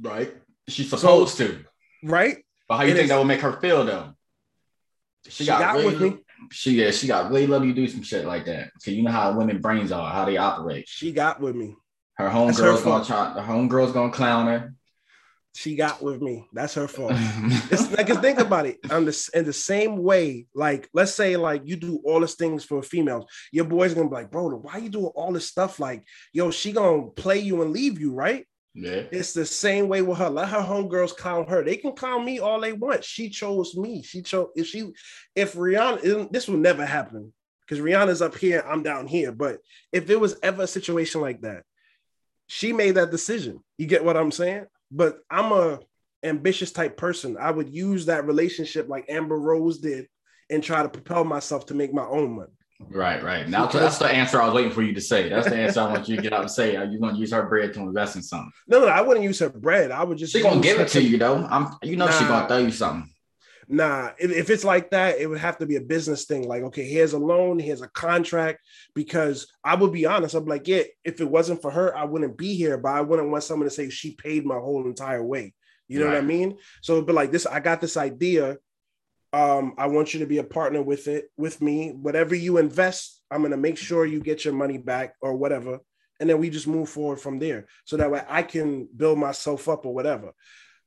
Right. 0.00 0.34
She's 0.68 0.90
supposed 0.90 1.36
so, 1.36 1.46
to. 1.46 1.64
Right. 2.02 2.38
But 2.68 2.78
how 2.78 2.82
you 2.82 2.94
think 2.94 3.08
that 3.08 3.16
will 3.16 3.24
make 3.24 3.40
her 3.40 3.60
feel 3.60 3.84
though? 3.84 4.12
She, 5.24 5.44
she 5.44 5.46
got, 5.46 5.60
got 5.60 5.84
with 5.84 6.00
me. 6.00 6.18
She 6.52 6.72
yeah, 6.72 6.90
she 6.90 7.06
got 7.06 7.30
really 7.30 7.46
love 7.46 7.64
you 7.64 7.72
do 7.72 7.88
some 7.88 8.02
shit 8.02 8.24
like 8.24 8.44
that. 8.46 8.70
So 8.78 8.90
you 8.90 9.02
know 9.02 9.10
how 9.10 9.32
women 9.32 9.60
brains 9.60 9.92
are, 9.92 10.12
how 10.12 10.24
they 10.24 10.36
operate. 10.36 10.88
She 10.88 11.12
got 11.12 11.40
with 11.40 11.56
me. 11.56 11.76
Her 12.14 12.28
homegirl's 12.28 12.82
gonna 12.82 13.04
try, 13.04 13.32
her 13.32 13.40
homegirl's 13.40 13.92
gonna 13.92 14.12
clown 14.12 14.46
her 14.46 14.74
she 15.56 15.74
got 15.74 16.02
with 16.02 16.20
me. 16.20 16.46
That's 16.52 16.74
her 16.74 16.86
fault. 16.86 17.12
it's 17.16 17.90
like 17.96 18.08
think 18.20 18.38
about 18.38 18.66
it. 18.66 18.82
The, 18.82 19.30
in 19.32 19.46
the 19.46 19.54
same 19.54 20.02
way, 20.02 20.46
like 20.54 20.88
let's 20.92 21.14
say 21.14 21.36
like 21.36 21.62
you 21.64 21.76
do 21.76 22.00
all 22.04 22.20
these 22.20 22.34
things 22.34 22.62
for 22.62 22.82
females, 22.82 23.24
your 23.50 23.64
boy's 23.64 23.94
gonna 23.94 24.10
be 24.10 24.14
like, 24.14 24.30
bro, 24.30 24.50
why 24.50 24.76
you 24.76 24.90
doing 24.90 25.12
all 25.14 25.32
this 25.32 25.46
stuff? 25.46 25.80
Like, 25.80 26.04
yo, 26.32 26.50
she 26.50 26.72
gonna 26.72 27.06
play 27.06 27.38
you 27.38 27.62
and 27.62 27.72
leave 27.72 27.98
you, 27.98 28.12
right? 28.12 28.44
Yeah. 28.78 29.04
It's 29.10 29.32
the 29.32 29.46
same 29.46 29.88
way 29.88 30.02
with 30.02 30.18
her. 30.18 30.28
Let 30.28 30.50
her 30.50 30.60
homegirls 30.60 31.16
clown 31.16 31.46
her. 31.48 31.64
They 31.64 31.76
can 31.76 31.94
clown 31.94 32.24
me 32.24 32.40
all 32.40 32.60
they 32.60 32.74
want. 32.74 33.04
She 33.04 33.30
chose 33.30 33.74
me. 33.74 34.02
She 34.02 34.20
chose 34.22 34.48
if 34.54 34.66
she 34.66 34.92
if 35.34 35.54
Rihanna 35.54 36.30
this 36.30 36.46
will 36.46 36.58
never 36.58 36.84
happen 36.84 37.32
because 37.62 37.82
Rihanna's 37.82 38.20
up 38.20 38.36
here, 38.36 38.62
I'm 38.68 38.82
down 38.82 39.06
here. 39.06 39.32
But 39.32 39.60
if 39.92 40.06
there 40.06 40.18
was 40.18 40.36
ever 40.42 40.64
a 40.64 40.66
situation 40.66 41.22
like 41.22 41.40
that, 41.40 41.62
she 42.48 42.72
made 42.72 42.96
that 42.96 43.10
decision. 43.10 43.60
You 43.78 43.86
get 43.86 44.04
what 44.04 44.16
I'm 44.16 44.30
saying? 44.30 44.66
but 44.90 45.18
I'm 45.30 45.52
a 45.52 45.80
ambitious 46.22 46.72
type 46.72 46.96
person. 46.96 47.36
I 47.38 47.50
would 47.50 47.74
use 47.74 48.06
that 48.06 48.26
relationship 48.26 48.88
like 48.88 49.06
Amber 49.08 49.38
Rose 49.38 49.78
did 49.78 50.08
and 50.50 50.62
try 50.62 50.82
to 50.82 50.88
propel 50.88 51.24
myself 51.24 51.66
to 51.66 51.74
make 51.74 51.92
my 51.92 52.06
own 52.06 52.36
money. 52.36 52.52
Right, 52.80 53.22
right. 53.22 53.48
Now 53.48 53.66
that's 53.66 53.98
the 53.98 54.06
answer 54.06 54.40
I 54.40 54.46
was 54.46 54.54
waiting 54.54 54.70
for 54.70 54.82
you 54.82 54.92
to 54.92 55.00
say. 55.00 55.28
That's 55.28 55.48
the 55.48 55.56
answer 55.56 55.80
I 55.80 55.92
want 55.92 56.08
you 56.08 56.16
to 56.16 56.22
get 56.22 56.32
out 56.32 56.42
and 56.42 56.50
say. 56.50 56.76
Are 56.76 56.84
you 56.84 56.98
going 56.98 57.14
to 57.14 57.20
use 57.20 57.32
her 57.32 57.46
bread 57.46 57.72
to 57.74 57.80
invest 57.80 58.16
in 58.16 58.22
something? 58.22 58.52
No, 58.68 58.80
no, 58.80 58.88
I 58.88 59.00
wouldn't 59.00 59.24
use 59.24 59.38
her 59.38 59.48
bread. 59.48 59.90
I 59.90 60.04
would 60.04 60.18
just. 60.18 60.32
She 60.32 60.42
gonna 60.42 60.60
give 60.60 60.78
it 60.80 60.88
to 60.88 61.02
you 61.02 61.16
though. 61.16 61.46
I'm, 61.50 61.74
you 61.82 61.96
know, 61.96 62.06
nah, 62.06 62.12
she 62.12 62.24
gonna 62.24 62.48
throw 62.48 62.58
you 62.58 62.70
something. 62.70 63.10
Nah, 63.68 64.10
if, 64.18 64.30
if 64.30 64.50
it's 64.50 64.62
like 64.62 64.90
that, 64.90 65.18
it 65.18 65.26
would 65.26 65.40
have 65.40 65.58
to 65.58 65.66
be 65.66 65.76
a 65.76 65.80
business 65.80 66.24
thing. 66.24 66.46
Like, 66.46 66.62
okay, 66.64 66.84
here's 66.84 67.14
a 67.14 67.18
loan, 67.18 67.58
here's 67.58 67.82
a 67.82 67.88
contract. 67.88 68.60
Because 68.94 69.46
I 69.64 69.74
would 69.74 69.92
be 69.92 70.06
honest, 70.06 70.34
I'm 70.34 70.46
like, 70.46 70.68
yeah, 70.68 70.82
if 71.04 71.20
it 71.20 71.28
wasn't 71.28 71.62
for 71.62 71.70
her, 71.70 71.96
I 71.96 72.04
wouldn't 72.04 72.36
be 72.36 72.54
here. 72.54 72.78
But 72.78 72.92
I 72.92 73.00
wouldn't 73.00 73.30
want 73.30 73.42
someone 73.42 73.68
to 73.68 73.74
say 73.74 73.90
she 73.90 74.12
paid 74.12 74.44
my 74.44 74.56
whole 74.56 74.86
entire 74.86 75.24
way. 75.24 75.54
You 75.88 76.00
know 76.00 76.06
right. 76.06 76.14
what 76.14 76.24
I 76.24 76.26
mean? 76.26 76.58
So 76.82 76.94
it'd 76.94 77.06
be 77.06 77.12
like 77.12 77.30
this. 77.30 77.46
I 77.46 77.60
got 77.60 77.80
this 77.80 77.96
idea. 77.96 78.58
Um, 79.32 79.74
I 79.76 79.86
want 79.86 80.14
you 80.14 80.20
to 80.20 80.26
be 80.26 80.38
a 80.38 80.44
partner 80.44 80.82
with 80.82 81.08
it 81.08 81.30
with 81.36 81.60
me. 81.60 81.90
Whatever 81.90 82.34
you 82.34 82.58
invest, 82.58 83.20
I'm 83.30 83.42
gonna 83.42 83.56
make 83.56 83.76
sure 83.76 84.06
you 84.06 84.20
get 84.20 84.44
your 84.44 84.54
money 84.54 84.78
back 84.78 85.14
or 85.20 85.34
whatever. 85.34 85.80
And 86.18 86.30
then 86.30 86.38
we 86.38 86.48
just 86.48 86.66
move 86.66 86.88
forward 86.88 87.20
from 87.20 87.38
there. 87.38 87.66
So 87.84 87.96
that 87.98 88.10
way 88.10 88.22
I 88.28 88.42
can 88.42 88.88
build 88.96 89.18
myself 89.18 89.68
up 89.68 89.84
or 89.84 89.92
whatever. 89.92 90.32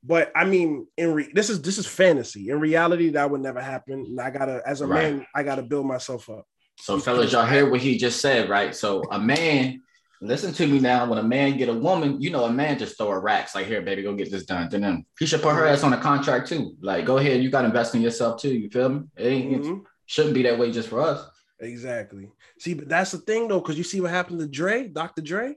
But 0.02 0.32
I 0.34 0.44
mean, 0.44 0.86
in 0.96 1.12
re- 1.12 1.30
this 1.32 1.50
is 1.50 1.60
this 1.60 1.78
is 1.78 1.86
fantasy. 1.86 2.48
In 2.48 2.58
reality, 2.58 3.10
that 3.10 3.30
would 3.30 3.42
never 3.42 3.60
happen. 3.60 4.04
And 4.08 4.20
I 4.20 4.30
gotta, 4.30 4.62
as 4.66 4.80
a 4.80 4.86
right. 4.86 5.14
man, 5.14 5.26
I 5.34 5.42
gotta 5.42 5.62
build 5.62 5.86
myself 5.86 6.30
up. 6.30 6.46
So, 6.78 6.98
fellas, 6.98 7.32
y'all 7.32 7.46
hear 7.46 7.70
what 7.70 7.80
he 7.80 7.98
just 7.98 8.20
said, 8.20 8.48
right? 8.48 8.74
So, 8.74 9.02
a 9.10 9.20
man, 9.20 9.82
listen 10.20 10.52
to 10.54 10.66
me 10.66 10.78
now. 10.78 11.06
When 11.06 11.18
a 11.18 11.22
man 11.22 11.56
get 11.56 11.68
a 11.68 11.74
woman, 11.74 12.20
you 12.20 12.30
know, 12.30 12.44
a 12.44 12.52
man 12.52 12.78
just 12.78 12.96
throw 12.96 13.10
her 13.10 13.20
racks 13.20 13.54
like, 13.54 13.66
"Here, 13.66 13.82
baby, 13.82 14.02
go 14.02 14.14
get 14.14 14.30
this 14.30 14.44
done." 14.44 14.68
Then 14.68 15.04
he 15.18 15.26
should 15.26 15.42
put 15.42 15.54
her 15.54 15.66
ass 15.66 15.82
on 15.82 15.92
a 15.92 16.00
contract 16.00 16.48
too. 16.48 16.76
Like, 16.80 17.04
go 17.04 17.18
ahead, 17.18 17.42
you 17.42 17.50
got 17.50 17.62
to 17.62 17.68
invest 17.68 17.94
in 17.94 18.02
yourself 18.02 18.40
too. 18.40 18.54
You 18.54 18.70
feel 18.70 18.88
me? 18.88 19.00
It, 19.16 19.62
mm-hmm. 19.62 19.78
shouldn't 20.06 20.34
be 20.34 20.42
that 20.42 20.58
way 20.58 20.70
just 20.70 20.88
for 20.88 21.00
us. 21.00 21.28
Exactly. 21.58 22.28
See, 22.58 22.74
but 22.74 22.88
that's 22.88 23.12
the 23.12 23.18
thing 23.18 23.48
though, 23.48 23.60
because 23.60 23.78
you 23.78 23.84
see 23.84 24.00
what 24.00 24.10
happened 24.10 24.40
to 24.40 24.46
Dre, 24.46 24.88
Dr. 24.88 25.22
Dre. 25.22 25.56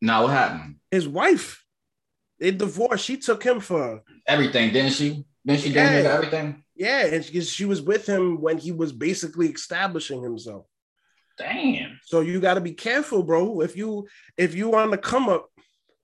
Now 0.00 0.24
what 0.24 0.32
happened? 0.32 0.76
His 0.90 1.08
wife 1.08 1.64
they 2.38 2.50
divorced. 2.50 3.04
She 3.04 3.16
took 3.16 3.42
him 3.42 3.60
for 3.60 4.02
everything, 4.26 4.72
didn't 4.72 4.92
she? 4.92 5.24
Then 5.44 5.58
she 5.58 5.70
yeah. 5.70 5.90
did 5.90 6.06
everything. 6.06 6.64
Yeah, 6.74 7.06
and 7.06 7.24
she, 7.24 7.40
she 7.40 7.64
was 7.64 7.80
with 7.80 8.06
him 8.06 8.40
when 8.40 8.58
he 8.58 8.72
was 8.72 8.92
basically 8.92 9.48
establishing 9.48 10.22
himself. 10.22 10.66
Damn. 11.38 12.00
So 12.04 12.20
you 12.20 12.40
got 12.40 12.54
to 12.54 12.60
be 12.60 12.72
careful, 12.72 13.22
bro. 13.22 13.60
If 13.60 13.76
you 13.76 14.06
if 14.36 14.54
you 14.54 14.70
want 14.70 14.92
to 14.92 14.98
come 14.98 15.28
up, 15.28 15.50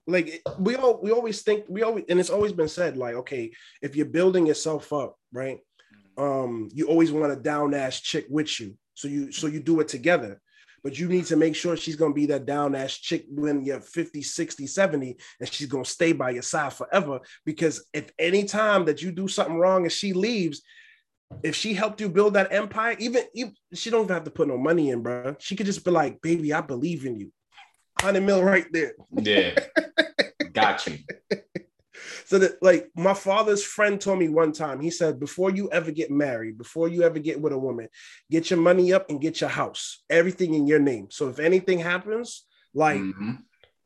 like 0.07 0.43
we 0.59 0.77
all 0.77 1.01
we 1.03 1.11
always 1.11 1.43
think 1.43 1.65
we 1.69 1.83
always 1.83 2.05
and 2.09 2.21
it's 2.21 2.31
always 2.31 2.53
been 2.53 2.69
said 2.69 2.97
like 2.97 3.15
okay, 3.15 3.53
if 3.81 3.97
you're 3.97 4.07
building 4.07 4.47
yourself 4.47 4.93
up, 4.93 5.17
right? 5.33 5.61
Um, 6.19 6.69
you 6.73 6.87
always 6.89 7.11
want 7.11 7.33
a 7.33 7.37
down 7.37 7.73
ass 7.75 8.01
chick 8.01 8.27
with 8.29 8.61
you. 8.61 8.77
So 8.95 9.09
you 9.09 9.33
so 9.33 9.47
you 9.47 9.61
do 9.61 9.81
it 9.81 9.89
together. 9.89 10.41
But 10.85 10.99
you 10.99 11.09
need 11.09 11.27
to 11.27 11.37
make 11.37 11.55
sure 11.55 11.77
she's 11.77 11.97
gonna 11.97 12.13
be 12.13 12.27
that 12.27 12.45
down 12.45 12.75
ass 12.75 12.95
chick 12.95 13.25
when 13.31 13.65
you're 13.65 13.81
50, 13.81 14.21
60, 14.21 14.67
70, 14.67 15.17
and 15.39 15.53
she's 15.53 15.69
gonna 15.69 15.85
stay 15.85 16.13
by 16.13 16.31
your 16.31 16.43
side 16.43 16.73
forever. 16.73 17.21
Because 17.47 17.87
if 17.95 18.11
any 18.19 18.45
time 18.45 18.85
that 18.87 19.01
you 19.01 19.13
do 19.13 19.29
something 19.29 19.59
wrong 19.59 19.85
and 19.85 19.93
she 19.93 20.13
leaves, 20.13 20.63
if 21.43 21.55
she 21.57 21.75
helped 21.75 22.01
you 22.01 22.09
build 22.09 22.35
that 22.35 22.53
empire, 22.53 22.97
even, 22.99 23.25
even 23.35 23.55
she 23.75 23.91
don't 23.91 24.11
have 24.11 24.25
to 24.25 24.31
put 24.31 24.49
no 24.49 24.59
money 24.59 24.91
in, 24.91 25.03
bro. 25.03 25.37
She 25.39 25.57
could 25.57 25.67
just 25.67 25.85
be 25.85 25.91
like, 25.91 26.21
baby, 26.23 26.53
I 26.53 26.61
believe 26.61 27.05
in 27.07 27.19
you. 27.19 27.33
100 28.01 28.21
mil 28.23 28.43
right 28.43 28.67
there. 28.73 28.95
Yeah. 29.13 29.59
Got 30.53 30.87
you. 30.87 30.99
So 32.33 32.39
that 32.39 32.63
like 32.63 32.89
my 32.97 33.13
father's 33.13 33.63
friend 33.63 34.01
told 34.01 34.19
me 34.19 34.29
one 34.29 34.53
time, 34.53 34.81
he 34.81 34.91
said, 34.91 35.21
before 35.21 35.51
you 35.51 35.71
ever 35.71 35.91
get 35.91 36.11
married, 36.11 36.57
before 36.57 36.89
you 36.89 37.03
ever 37.03 37.19
get 37.19 37.41
with 37.41 37.53
a 37.53 37.59
woman, 37.59 37.89
get 38.31 38.49
your 38.49 38.59
money 38.59 38.93
up 38.93 39.11
and 39.11 39.21
get 39.21 39.41
your 39.43 39.51
house, 39.51 40.03
everything 40.09 40.55
in 40.55 40.67
your 40.67 40.79
name. 40.79 41.09
So 41.11 41.29
if 41.29 41.39
anything 41.39 41.79
happens, 41.79 42.47
like, 42.73 43.01
mm-hmm. 43.01 43.33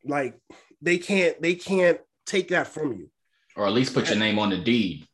like 0.05 0.39
they 0.81 0.99
can't, 0.99 1.43
they 1.43 1.57
can't 1.57 1.99
take 2.25 2.49
that 2.49 2.69
from 2.69 2.93
you. 2.93 3.11
Or 3.57 3.67
at 3.67 3.73
least 3.73 3.95
put 3.95 4.09
your 4.09 4.19
name 4.19 4.39
on 4.39 4.51
the 4.51 4.59
deed. 4.59 5.07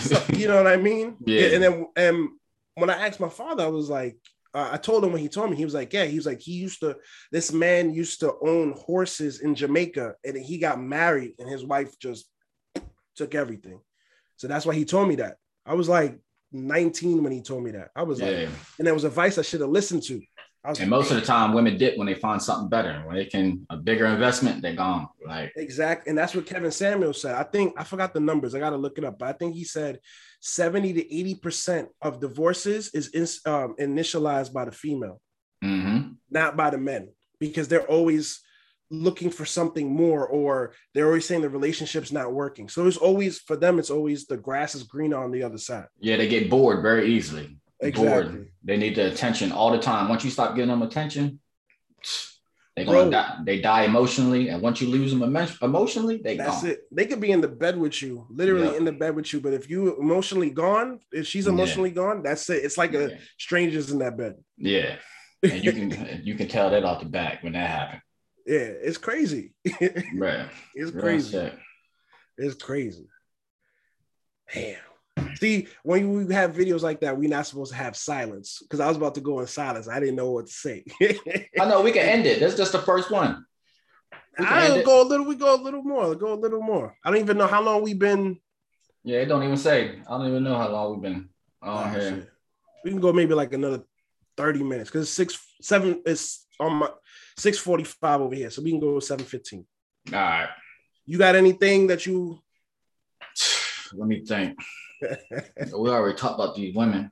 so, 0.00 0.22
you 0.32 0.46
know 0.46 0.56
what 0.56 0.66
I 0.66 0.76
mean? 0.76 1.16
Yeah. 1.26 1.54
And 1.54 1.62
then 1.62 1.86
and 1.96 2.28
when 2.74 2.90
I 2.90 3.06
asked 3.06 3.20
my 3.20 3.28
father, 3.28 3.64
I 3.64 3.68
was 3.68 3.88
like, 3.88 4.16
uh, 4.54 4.70
I 4.72 4.76
told 4.76 5.04
him 5.04 5.12
when 5.12 5.20
he 5.20 5.28
told 5.28 5.50
me, 5.50 5.56
he 5.56 5.64
was 5.64 5.74
like, 5.74 5.92
yeah, 5.92 6.04
he 6.04 6.16
was 6.16 6.26
like, 6.26 6.40
he 6.40 6.52
used 6.52 6.80
to, 6.80 6.96
this 7.30 7.52
man 7.52 7.92
used 7.92 8.20
to 8.20 8.34
own 8.40 8.72
horses 8.72 9.40
in 9.40 9.54
Jamaica 9.54 10.14
and 10.24 10.36
he 10.36 10.58
got 10.58 10.80
married 10.80 11.34
and 11.38 11.48
his 11.48 11.64
wife 11.64 11.98
just 11.98 12.26
took 13.16 13.34
everything. 13.34 13.80
So 14.36 14.46
that's 14.46 14.64
why 14.64 14.74
he 14.74 14.84
told 14.84 15.08
me 15.08 15.16
that. 15.16 15.36
I 15.66 15.74
was 15.74 15.88
like 15.88 16.18
19 16.52 17.22
when 17.22 17.32
he 17.32 17.42
told 17.42 17.64
me 17.64 17.72
that. 17.72 17.90
I 17.94 18.04
was 18.04 18.20
yeah. 18.20 18.26
like, 18.26 18.48
and 18.78 18.86
that 18.86 18.94
was 18.94 19.04
advice 19.04 19.36
I 19.38 19.42
should 19.42 19.60
have 19.60 19.70
listened 19.70 20.04
to. 20.04 20.20
And 20.78 20.90
most 20.90 21.10
of 21.10 21.16
the 21.16 21.26
time, 21.26 21.52
women 21.52 21.78
dip 21.78 21.96
when 21.96 22.06
they 22.06 22.14
find 22.14 22.42
something 22.42 22.68
better. 22.68 23.02
When 23.06 23.16
they 23.16 23.24
can 23.24 23.66
a 23.70 23.76
bigger 23.76 24.06
investment, 24.06 24.62
they're 24.62 24.74
gone. 24.74 25.08
Like 25.24 25.52
exact, 25.56 26.06
and 26.06 26.16
that's 26.16 26.34
what 26.34 26.46
Kevin 26.46 26.70
Samuel 26.70 27.12
said. 27.12 27.34
I 27.34 27.42
think 27.42 27.74
I 27.78 27.84
forgot 27.84 28.14
the 28.14 28.20
numbers. 28.20 28.54
I 28.54 28.58
got 28.58 28.70
to 28.70 28.76
look 28.76 28.98
it 28.98 29.04
up, 29.04 29.18
but 29.18 29.28
I 29.28 29.32
think 29.32 29.54
he 29.54 29.64
said 29.64 30.00
70 30.40 30.92
to 30.94 31.14
80 31.14 31.34
percent 31.36 31.88
of 32.02 32.20
divorces 32.20 32.90
is 32.94 33.08
in, 33.08 33.52
um, 33.52 33.74
initialized 33.80 34.52
by 34.52 34.64
the 34.64 34.72
female, 34.72 35.20
mm-hmm. 35.64 36.12
not 36.30 36.56
by 36.56 36.70
the 36.70 36.78
men, 36.78 37.08
because 37.38 37.68
they're 37.68 37.86
always 37.86 38.40
looking 38.90 39.30
for 39.30 39.44
something 39.44 39.90
more 39.90 40.26
or 40.26 40.72
they're 40.94 41.06
always 41.06 41.26
saying 41.26 41.42
the 41.42 41.48
relationship's 41.48 42.10
not 42.10 42.32
working 42.32 42.70
so 42.70 42.86
it's 42.86 42.96
always 42.96 43.38
for 43.38 43.54
them 43.54 43.78
it's 43.78 43.90
always 43.90 44.24
the 44.26 44.36
grass 44.36 44.74
is 44.74 44.82
greener 44.82 45.22
on 45.22 45.30
the 45.30 45.42
other 45.42 45.58
side 45.58 45.84
yeah 46.00 46.16
they 46.16 46.26
get 46.26 46.48
bored 46.48 46.80
very 46.80 47.06
easily 47.12 47.58
exactly. 47.80 48.08
bored 48.08 48.50
they 48.68 48.76
need 48.76 48.94
the 48.94 49.10
attention 49.10 49.50
all 49.50 49.72
the 49.72 49.78
time 49.78 50.08
once 50.08 50.24
you 50.24 50.30
stop 50.30 50.54
giving 50.54 50.68
them 50.68 50.82
attention 50.82 51.40
they 52.76 52.84
gonna 52.84 53.10
die, 53.10 53.38
they 53.44 53.60
die 53.60 53.82
emotionally 53.82 54.48
and 54.50 54.62
once 54.62 54.80
you 54.80 54.88
lose 54.88 55.10
them 55.10 55.22
emotionally 55.62 56.20
they 56.22 56.36
that's 56.36 56.62
gone. 56.62 56.70
it 56.70 56.82
they 56.92 57.06
could 57.06 57.20
be 57.20 57.32
in 57.32 57.40
the 57.40 57.48
bed 57.48 57.76
with 57.76 58.00
you 58.00 58.24
literally 58.30 58.76
in 58.76 58.84
the 58.84 58.92
bed 58.92 59.16
with 59.16 59.32
you 59.32 59.40
but 59.40 59.52
if 59.52 59.68
you 59.68 59.98
emotionally 60.00 60.50
gone 60.50 61.00
if 61.10 61.26
she's 61.26 61.48
emotionally 61.48 61.90
yeah. 61.90 61.96
gone 61.96 62.22
that's 62.22 62.48
it 62.48 62.64
it's 62.64 62.78
like 62.78 62.94
a 62.94 63.18
strangers 63.36 63.90
in 63.90 63.98
that 63.98 64.16
bed 64.16 64.34
yeah 64.56 64.94
and 65.42 65.64
you 65.64 65.72
can 65.72 66.20
you 66.22 66.36
can 66.36 66.46
tell 66.46 66.70
that 66.70 66.84
off 66.84 67.00
the 67.00 67.08
back 67.08 67.42
when 67.42 67.54
that 67.54 67.68
happened 67.68 68.02
yeah, 68.48 68.72
it's 68.82 68.96
crazy. 68.96 69.52
right. 70.16 70.48
It's 70.74 70.90
crazy. 70.90 71.52
It's 72.38 72.54
crazy. 72.54 73.06
Damn. 74.54 74.76
See, 75.40 75.68
when 75.82 76.26
we 76.26 76.34
have 76.34 76.54
videos 76.54 76.82
like 76.82 77.00
that, 77.00 77.16
we're 77.16 77.28
not 77.28 77.46
supposed 77.46 77.72
to 77.72 77.78
have 77.78 77.96
silence 77.96 78.58
because 78.62 78.80
I 78.80 78.88
was 78.88 78.96
about 78.96 79.14
to 79.16 79.20
go 79.20 79.40
in 79.40 79.46
silence. 79.46 79.88
I 79.88 80.00
didn't 80.00 80.16
know 80.16 80.30
what 80.30 80.46
to 80.46 80.52
say. 80.52 80.84
I 81.60 81.64
know 81.66 81.82
we 81.82 81.92
can 81.92 82.02
end 82.08 82.26
it. 82.26 82.40
That's 82.40 82.56
just 82.56 82.72
the 82.72 82.78
first 82.78 83.10
one. 83.10 83.44
I 84.38 84.82
go 84.84 85.02
a 85.02 85.06
little. 85.06 85.26
We 85.26 85.34
go 85.34 85.54
a 85.54 85.60
little 85.60 85.82
more. 85.82 86.14
Go 86.14 86.32
a 86.32 86.34
little 86.34 86.62
more. 86.62 86.96
I 87.04 87.10
don't 87.10 87.20
even 87.20 87.38
know 87.38 87.48
how 87.48 87.62
long 87.62 87.82
we've 87.82 87.98
been. 87.98 88.38
Yeah, 89.02 89.18
it 89.18 89.26
don't 89.26 89.42
even 89.42 89.56
say. 89.56 90.00
I 90.06 90.10
don't 90.16 90.28
even 90.28 90.44
know 90.44 90.56
how 90.56 90.70
long 90.70 90.92
we've 90.92 91.02
been 91.02 91.28
on 91.62 91.88
oh, 91.88 91.90
here. 91.90 92.10
Shit. 92.10 92.30
We 92.84 92.90
can 92.90 93.00
go 93.00 93.12
maybe 93.12 93.34
like 93.34 93.52
another 93.52 93.82
thirty 94.36 94.62
minutes 94.62 94.90
because 94.90 95.10
six, 95.10 95.38
seven. 95.60 96.02
It's 96.06 96.46
on 96.60 96.74
my 96.74 96.88
645 97.36 98.20
over 98.20 98.34
here. 98.34 98.50
So 98.50 98.62
we 98.62 98.70
can 98.70 98.80
go 98.80 98.98
715. 98.98 99.64
All 100.12 100.20
right. 100.20 100.48
You 101.06 101.18
got 101.18 101.36
anything 101.36 101.86
that 101.86 102.04
you 102.04 102.40
let 103.94 104.08
me 104.08 104.24
think. 104.24 104.58
we 105.76 105.90
already 105.90 106.16
talked 106.16 106.34
about 106.34 106.54
these 106.54 106.74
women. 106.74 107.10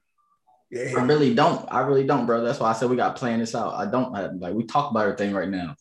Yeah. 0.70 0.94
I 0.98 1.04
really 1.04 1.34
don't. 1.34 1.66
I 1.72 1.80
really 1.80 2.04
don't, 2.04 2.26
bro. 2.26 2.42
That's 2.42 2.58
why 2.58 2.70
I 2.70 2.72
said 2.72 2.90
we 2.90 2.96
got 2.96 3.14
to 3.14 3.18
plan 3.18 3.38
this 3.38 3.54
out. 3.54 3.74
I 3.74 3.86
don't 3.86 4.14
have, 4.16 4.34
like 4.36 4.54
we 4.54 4.64
talk 4.64 4.90
about 4.90 5.04
everything 5.04 5.32
right 5.32 5.48
now. 5.48 5.76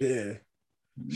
Yeah. 0.00 0.34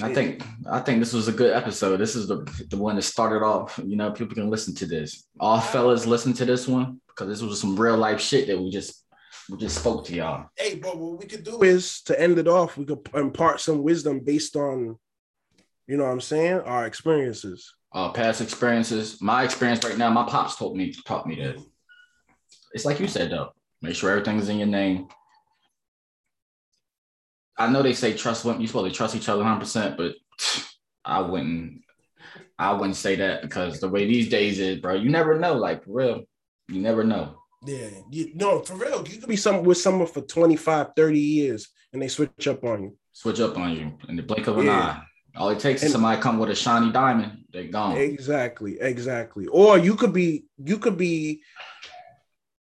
I 0.02 0.14
think 0.14 0.42
I 0.70 0.80
think 0.80 1.00
this 1.00 1.12
was 1.12 1.28
a 1.28 1.32
good 1.32 1.54
episode. 1.54 1.98
This 1.98 2.16
is 2.16 2.26
the 2.26 2.36
the 2.70 2.76
one 2.76 2.96
that 2.96 3.02
started 3.02 3.44
off. 3.44 3.78
You 3.84 3.96
know, 3.96 4.10
people 4.12 4.34
can 4.34 4.48
listen 4.48 4.74
to 4.76 4.86
this. 4.86 5.26
All 5.38 5.60
fellas 5.60 6.06
listen 6.06 6.32
to 6.34 6.44
this 6.44 6.66
one 6.66 7.00
because 7.08 7.28
this 7.28 7.42
was 7.42 7.60
some 7.60 7.76
real 7.76 7.96
life 7.96 8.20
shit 8.20 8.46
that 8.46 8.58
we 8.58 8.70
just 8.70 9.04
we 9.50 9.58
just 9.58 9.78
spoke 9.78 10.06
to 10.06 10.14
y'all. 10.14 10.48
Hey, 10.56 10.76
but 10.76 10.96
what 10.96 11.20
we 11.20 11.26
could 11.26 11.44
do 11.44 11.62
is 11.62 12.02
to 12.02 12.18
end 12.18 12.38
it 12.38 12.48
off, 12.48 12.76
we 12.76 12.84
could 12.84 13.06
impart 13.14 13.60
some 13.60 13.82
wisdom 13.82 14.20
based 14.20 14.56
on, 14.56 14.98
you 15.86 15.96
know 15.96 16.04
what 16.04 16.12
I'm 16.12 16.20
saying, 16.20 16.60
our 16.60 16.86
experiences. 16.86 17.74
Uh, 17.94 18.10
past 18.10 18.40
experiences. 18.40 19.22
My 19.22 19.44
experience 19.44 19.84
right 19.84 19.96
now, 19.96 20.10
my 20.10 20.24
pops 20.24 20.56
told 20.56 20.76
me 20.76 20.92
taught 20.92 21.28
me 21.28 21.36
that. 21.36 21.62
It's 22.72 22.84
like 22.84 22.98
you 22.98 23.06
said 23.06 23.30
though. 23.30 23.52
Make 23.82 23.94
sure 23.94 24.10
everything's 24.10 24.48
in 24.48 24.58
your 24.58 24.66
name. 24.66 25.06
I 27.56 27.70
know 27.70 27.82
they 27.82 27.92
say 27.92 28.14
trust 28.14 28.44
women, 28.44 28.60
you're 28.60 28.66
supposed 28.66 28.92
to 28.92 28.96
trust 28.96 29.14
each 29.14 29.28
other 29.28 29.42
100 29.42 29.60
percent 29.60 29.96
but 29.96 30.16
I 31.04 31.20
wouldn't 31.20 31.82
I 32.58 32.72
wouldn't 32.72 32.96
say 32.96 33.16
that 33.16 33.42
because 33.42 33.80
the 33.80 33.88
way 33.88 34.06
these 34.06 34.28
days 34.28 34.58
is, 34.58 34.80
bro, 34.80 34.94
you 34.94 35.10
never 35.10 35.38
know. 35.38 35.54
Like 35.54 35.84
for 35.84 35.92
real, 35.92 36.24
you 36.68 36.80
never 36.80 37.04
know. 37.04 37.36
Yeah, 37.64 37.90
you 38.10 38.32
no, 38.34 38.60
for 38.60 38.74
real. 38.74 39.06
You 39.08 39.18
could 39.18 39.28
be 39.28 39.36
some 39.36 39.62
with 39.62 39.78
someone 39.78 40.08
for 40.08 40.20
25, 40.20 40.88
30 40.96 41.18
years 41.18 41.68
and 41.92 42.02
they 42.02 42.08
switch 42.08 42.48
up 42.48 42.64
on 42.64 42.82
you. 42.82 42.96
Switch 43.12 43.40
up 43.40 43.56
on 43.56 43.72
you 43.72 43.92
in 44.08 44.16
the 44.16 44.22
blink 44.22 44.46
of 44.48 44.58
an 44.58 44.66
yeah. 44.66 44.72
eye. 44.72 45.02
All 45.36 45.50
it 45.50 45.58
takes 45.58 45.82
and, 45.82 45.88
is 45.88 45.92
somebody 45.92 46.20
come 46.20 46.38
with 46.38 46.50
a 46.50 46.54
shiny 46.54 46.92
diamond, 46.92 47.44
They're 47.52 47.64
gone. 47.64 47.96
Exactly, 47.96 48.78
exactly. 48.80 49.46
Or 49.46 49.78
you 49.78 49.96
could 49.96 50.12
be, 50.12 50.44
you 50.58 50.78
could 50.78 50.96
be, 50.96 51.42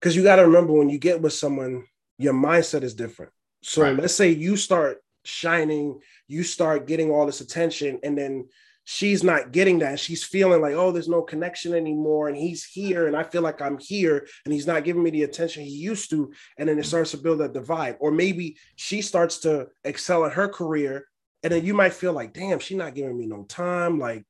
because 0.00 0.16
you 0.16 0.22
got 0.22 0.36
to 0.36 0.46
remember 0.46 0.72
when 0.72 0.88
you 0.88 0.98
get 0.98 1.20
with 1.20 1.34
someone, 1.34 1.84
your 2.18 2.34
mindset 2.34 2.82
is 2.82 2.94
different. 2.94 3.32
So 3.62 3.82
right. 3.82 3.96
let's 3.96 4.14
say 4.14 4.30
you 4.30 4.56
start 4.56 5.02
shining, 5.24 6.00
you 6.28 6.42
start 6.42 6.86
getting 6.86 7.10
all 7.10 7.26
this 7.26 7.40
attention, 7.40 8.00
and 8.02 8.16
then 8.16 8.48
she's 8.84 9.22
not 9.22 9.52
getting 9.52 9.78
that. 9.80 10.00
She's 10.00 10.24
feeling 10.24 10.60
like, 10.60 10.74
oh, 10.74 10.92
there's 10.92 11.08
no 11.08 11.22
connection 11.22 11.74
anymore. 11.74 12.28
And 12.28 12.36
he's 12.36 12.64
here, 12.64 13.06
and 13.06 13.16
I 13.16 13.22
feel 13.22 13.42
like 13.42 13.60
I'm 13.60 13.78
here, 13.78 14.26
and 14.44 14.52
he's 14.52 14.66
not 14.66 14.84
giving 14.84 15.02
me 15.02 15.10
the 15.10 15.22
attention 15.24 15.62
he 15.62 15.70
used 15.70 16.10
to. 16.10 16.32
And 16.58 16.68
then 16.68 16.78
it 16.78 16.86
starts 16.86 17.12
to 17.12 17.18
build 17.18 17.40
that 17.40 17.52
divide. 17.52 17.96
Or 18.00 18.10
maybe 18.10 18.56
she 18.76 19.02
starts 19.02 19.38
to 19.40 19.68
excel 19.84 20.24
in 20.24 20.30
her 20.32 20.48
career, 20.48 21.06
and 21.42 21.52
then 21.52 21.64
you 21.64 21.74
might 21.74 21.94
feel 21.94 22.12
like, 22.12 22.32
damn, 22.32 22.58
she's 22.58 22.76
not 22.76 22.94
giving 22.94 23.18
me 23.18 23.26
no 23.26 23.44
time. 23.44 23.98
Like, 23.98 24.24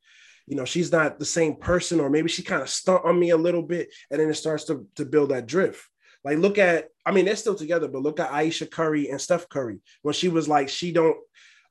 you 0.47 0.57
know, 0.57 0.65
she's 0.65 0.91
not 0.91 1.19
the 1.19 1.25
same 1.25 1.57
person, 1.57 2.01
or 2.01 2.11
maybe 2.11 2.29
she 2.29 2.43
kind 2.43 2.63
of 2.63 2.69
stunt 2.69 3.05
on 3.05 3.19
me 3.19 3.31
a 3.31 3.37
little 3.37 3.63
bit, 3.63 3.89
and 4.11 4.21
then 4.21 4.29
it 4.29 4.35
starts 4.35 4.65
to, 4.65 4.87
to 4.97 5.05
build 5.05 5.31
that 5.31 5.47
drift. 5.47 5.87
Like, 6.25 6.39
look 6.39 6.59
at, 6.59 6.89
I 7.05 7.11
mean, 7.11 7.25
they're 7.25 7.37
still 7.37 7.55
together, 7.55 7.89
but 7.89 8.03
look 8.03 8.21
at 8.21 8.33
Ayesha 8.33 8.67
Curry 8.67 9.11
and 9.11 9.21
Steph 9.21 9.49
Curry 9.49 9.81
when 10.03 10.15
she 10.15 10.29
was 10.29 10.49
like, 10.49 10.69
she 10.69 10.93
don't 10.93 11.17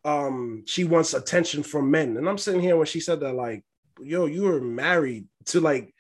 um 0.03 0.63
she 0.65 0.83
wants 0.83 1.13
attention 1.13 1.61
from 1.61 1.91
men 1.91 2.17
and 2.17 2.27
i'm 2.27 2.37
sitting 2.37 2.61
here 2.61 2.75
when 2.75 2.87
she 2.87 2.99
said 2.99 3.19
that 3.19 3.33
like 3.33 3.63
yo 4.01 4.25
you 4.25 4.43
were 4.43 4.59
married 4.59 5.27
to 5.45 5.59
like 5.59 5.93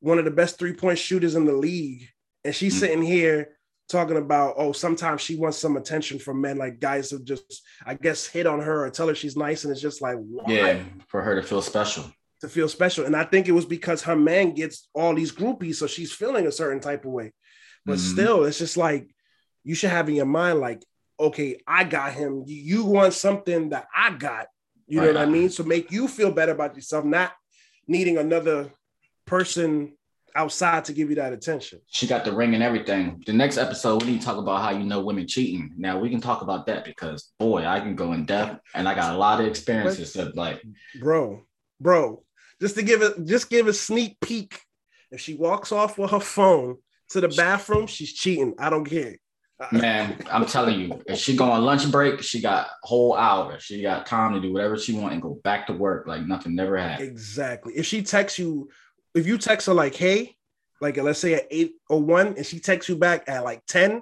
one 0.00 0.18
of 0.18 0.24
the 0.24 0.30
best 0.30 0.58
three-point 0.58 0.98
shooters 0.98 1.34
in 1.34 1.44
the 1.44 1.52
league 1.52 2.08
and 2.44 2.54
she's 2.54 2.74
mm-hmm. 2.74 2.80
sitting 2.80 3.02
here 3.02 3.57
talking 3.88 4.16
about 4.16 4.54
oh 4.58 4.72
sometimes 4.72 5.20
she 5.20 5.36
wants 5.36 5.58
some 5.58 5.76
attention 5.76 6.18
from 6.18 6.40
men 6.40 6.58
like 6.58 6.78
guys 6.78 7.10
who 7.10 7.22
just 7.22 7.62
i 7.86 7.94
guess 7.94 8.26
hit 8.26 8.46
on 8.46 8.60
her 8.60 8.84
or 8.84 8.90
tell 8.90 9.08
her 9.08 9.14
she's 9.14 9.36
nice 9.36 9.64
and 9.64 9.72
it's 9.72 9.80
just 9.80 10.02
like 10.02 10.16
why? 10.18 10.52
yeah 10.52 10.82
for 11.08 11.22
her 11.22 11.34
to 11.34 11.42
feel 11.42 11.62
special 11.62 12.04
to 12.40 12.48
feel 12.48 12.68
special 12.68 13.06
and 13.06 13.16
i 13.16 13.24
think 13.24 13.48
it 13.48 13.52
was 13.52 13.64
because 13.64 14.02
her 14.02 14.16
man 14.16 14.52
gets 14.52 14.88
all 14.94 15.14
these 15.14 15.32
groupies 15.32 15.76
so 15.76 15.86
she's 15.86 16.12
feeling 16.12 16.46
a 16.46 16.52
certain 16.52 16.80
type 16.80 17.04
of 17.04 17.12
way 17.12 17.32
but 17.86 17.96
mm-hmm. 17.96 18.12
still 18.12 18.44
it's 18.44 18.58
just 18.58 18.76
like 18.76 19.08
you 19.64 19.74
should 19.74 19.90
have 19.90 20.08
in 20.08 20.16
your 20.16 20.26
mind 20.26 20.60
like 20.60 20.82
okay, 21.20 21.60
I 21.66 21.84
got 21.84 22.12
him. 22.12 22.44
You 22.46 22.84
want 22.84 23.12
something 23.12 23.70
that 23.70 23.86
I 23.94 24.10
got. 24.10 24.46
You 24.86 25.00
know 25.00 25.08
what 25.08 25.16
I 25.18 25.26
mean? 25.26 25.50
So 25.50 25.64
make 25.64 25.92
you 25.92 26.08
feel 26.08 26.30
better 26.30 26.52
about 26.52 26.74
yourself, 26.74 27.04
not 27.04 27.32
needing 27.86 28.16
another 28.16 28.70
person 29.26 29.97
outside 30.34 30.84
to 30.86 30.92
give 30.92 31.10
you 31.10 31.16
that 31.16 31.32
attention. 31.32 31.80
She 31.86 32.06
got 32.06 32.24
the 32.24 32.32
ring 32.32 32.54
and 32.54 32.62
everything. 32.62 33.22
The 33.26 33.32
next 33.32 33.58
episode, 33.58 34.02
we 34.02 34.12
need 34.12 34.20
to 34.20 34.26
talk 34.26 34.38
about 34.38 34.62
how 34.62 34.70
you 34.70 34.84
know 34.84 35.00
women 35.00 35.26
cheating. 35.26 35.74
Now 35.76 35.98
we 35.98 36.10
can 36.10 36.20
talk 36.20 36.42
about 36.42 36.66
that 36.66 36.84
because 36.84 37.32
boy, 37.38 37.64
I 37.64 37.80
can 37.80 37.96
go 37.96 38.12
in 38.12 38.26
depth 38.26 38.60
and 38.74 38.88
I 38.88 38.94
got 38.94 39.14
a 39.14 39.18
lot 39.18 39.40
of 39.40 39.46
experiences 39.46 40.16
of 40.16 40.34
like 40.36 40.62
bro, 41.00 41.42
bro. 41.80 42.22
Just 42.60 42.74
to 42.74 42.82
give 42.82 43.02
it, 43.02 43.24
just 43.24 43.50
give 43.50 43.68
a 43.68 43.72
sneak 43.72 44.18
peek. 44.20 44.60
If 45.10 45.20
she 45.20 45.34
walks 45.34 45.72
off 45.72 45.96
with 45.96 46.10
her 46.10 46.20
phone 46.20 46.76
to 47.10 47.20
the 47.20 47.28
bathroom, 47.28 47.86
she's 47.86 48.12
cheating. 48.12 48.54
I 48.58 48.68
don't 48.70 48.84
care. 48.84 49.16
Man, 49.72 50.16
I'm 50.30 50.46
telling 50.46 50.78
you, 50.78 51.02
if 51.06 51.18
she 51.18 51.34
go 51.34 51.50
on 51.50 51.64
lunch 51.64 51.90
break, 51.90 52.22
she 52.22 52.40
got 52.40 52.68
whole 52.84 53.16
hour. 53.16 53.58
She 53.58 53.82
got 53.82 54.06
time 54.06 54.34
to 54.34 54.40
do 54.40 54.52
whatever 54.52 54.78
she 54.78 54.92
want 54.92 55.14
and 55.14 55.22
go 55.22 55.40
back 55.42 55.66
to 55.66 55.72
work 55.72 56.06
like 56.06 56.26
nothing 56.26 56.54
never 56.54 56.76
happened. 56.76 57.08
Exactly. 57.08 57.72
If 57.74 57.84
she 57.84 58.02
texts 58.02 58.38
you, 58.38 58.68
if 59.14 59.26
you 59.26 59.38
text 59.38 59.66
her 59.66 59.74
like, 59.74 59.94
hey, 59.94 60.36
like 60.80 60.96
let's 60.96 61.18
say 61.18 61.34
at 61.34 61.46
801 61.50 62.34
and 62.36 62.46
she 62.46 62.60
texts 62.60 62.88
you 62.88 62.96
back 62.96 63.28
at 63.28 63.44
like 63.44 63.64
10 63.66 64.00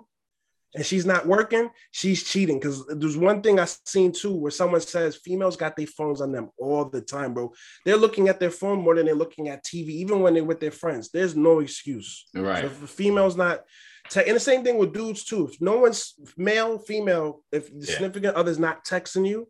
and 0.75 0.85
she's 0.85 1.07
not 1.07 1.27
working, 1.27 1.71
she's 1.90 2.23
cheating. 2.23 2.59
Because 2.59 2.85
there's 2.87 3.16
one 3.16 3.40
thing 3.40 3.59
I've 3.59 3.75
seen 3.87 4.12
too 4.12 4.35
where 4.35 4.51
someone 4.51 4.81
says 4.83 5.16
females 5.16 5.57
got 5.57 5.75
their 5.77 5.87
phones 5.87 6.21
on 6.21 6.33
them 6.33 6.51
all 6.59 6.85
the 6.85 7.01
time, 7.01 7.33
bro. 7.33 7.53
They're 7.87 7.97
looking 7.97 8.29
at 8.29 8.40
their 8.40 8.51
phone 8.51 8.81
more 8.81 8.95
than 8.95 9.07
they're 9.07 9.14
looking 9.14 9.49
at 9.49 9.64
TV, 9.64 9.88
even 9.88 10.21
when 10.21 10.35
they're 10.35 10.45
with 10.45 10.61
their 10.61 10.71
friends. 10.71 11.11
There's 11.11 11.35
no 11.35 11.61
excuse. 11.61 12.27
Right. 12.35 12.61
So 12.61 12.66
if 12.66 12.83
a 12.83 12.87
female's 12.87 13.37
not 13.37 13.64
te- 14.11 14.25
and 14.27 14.37
the 14.37 14.40
same 14.40 14.64
thing 14.64 14.77
with 14.77 14.92
dudes 14.92 15.25
too. 15.25 15.49
If 15.51 15.61
no 15.62 15.79
one's 15.79 16.14
male, 16.37 16.79
female, 16.79 17.42
if 17.53 17.71
the 17.71 17.87
Yeah. 17.87 17.92
significant 17.95 18.37
other's 18.37 18.59
not 18.59 18.85
texting 18.85 19.27
you 19.27 19.49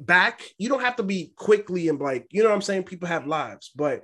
back, 0.00 0.40
you 0.56 0.68
don't 0.70 0.80
have 0.80 0.96
to 0.96 1.02
be 1.02 1.32
quickly 1.36 1.88
and 1.88 2.00
like, 2.00 2.26
you 2.30 2.42
know 2.42 2.48
what 2.48 2.54
I'm 2.54 2.62
saying? 2.62 2.84
People 2.84 3.08
have 3.08 3.26
lives, 3.26 3.70
but 3.76 4.02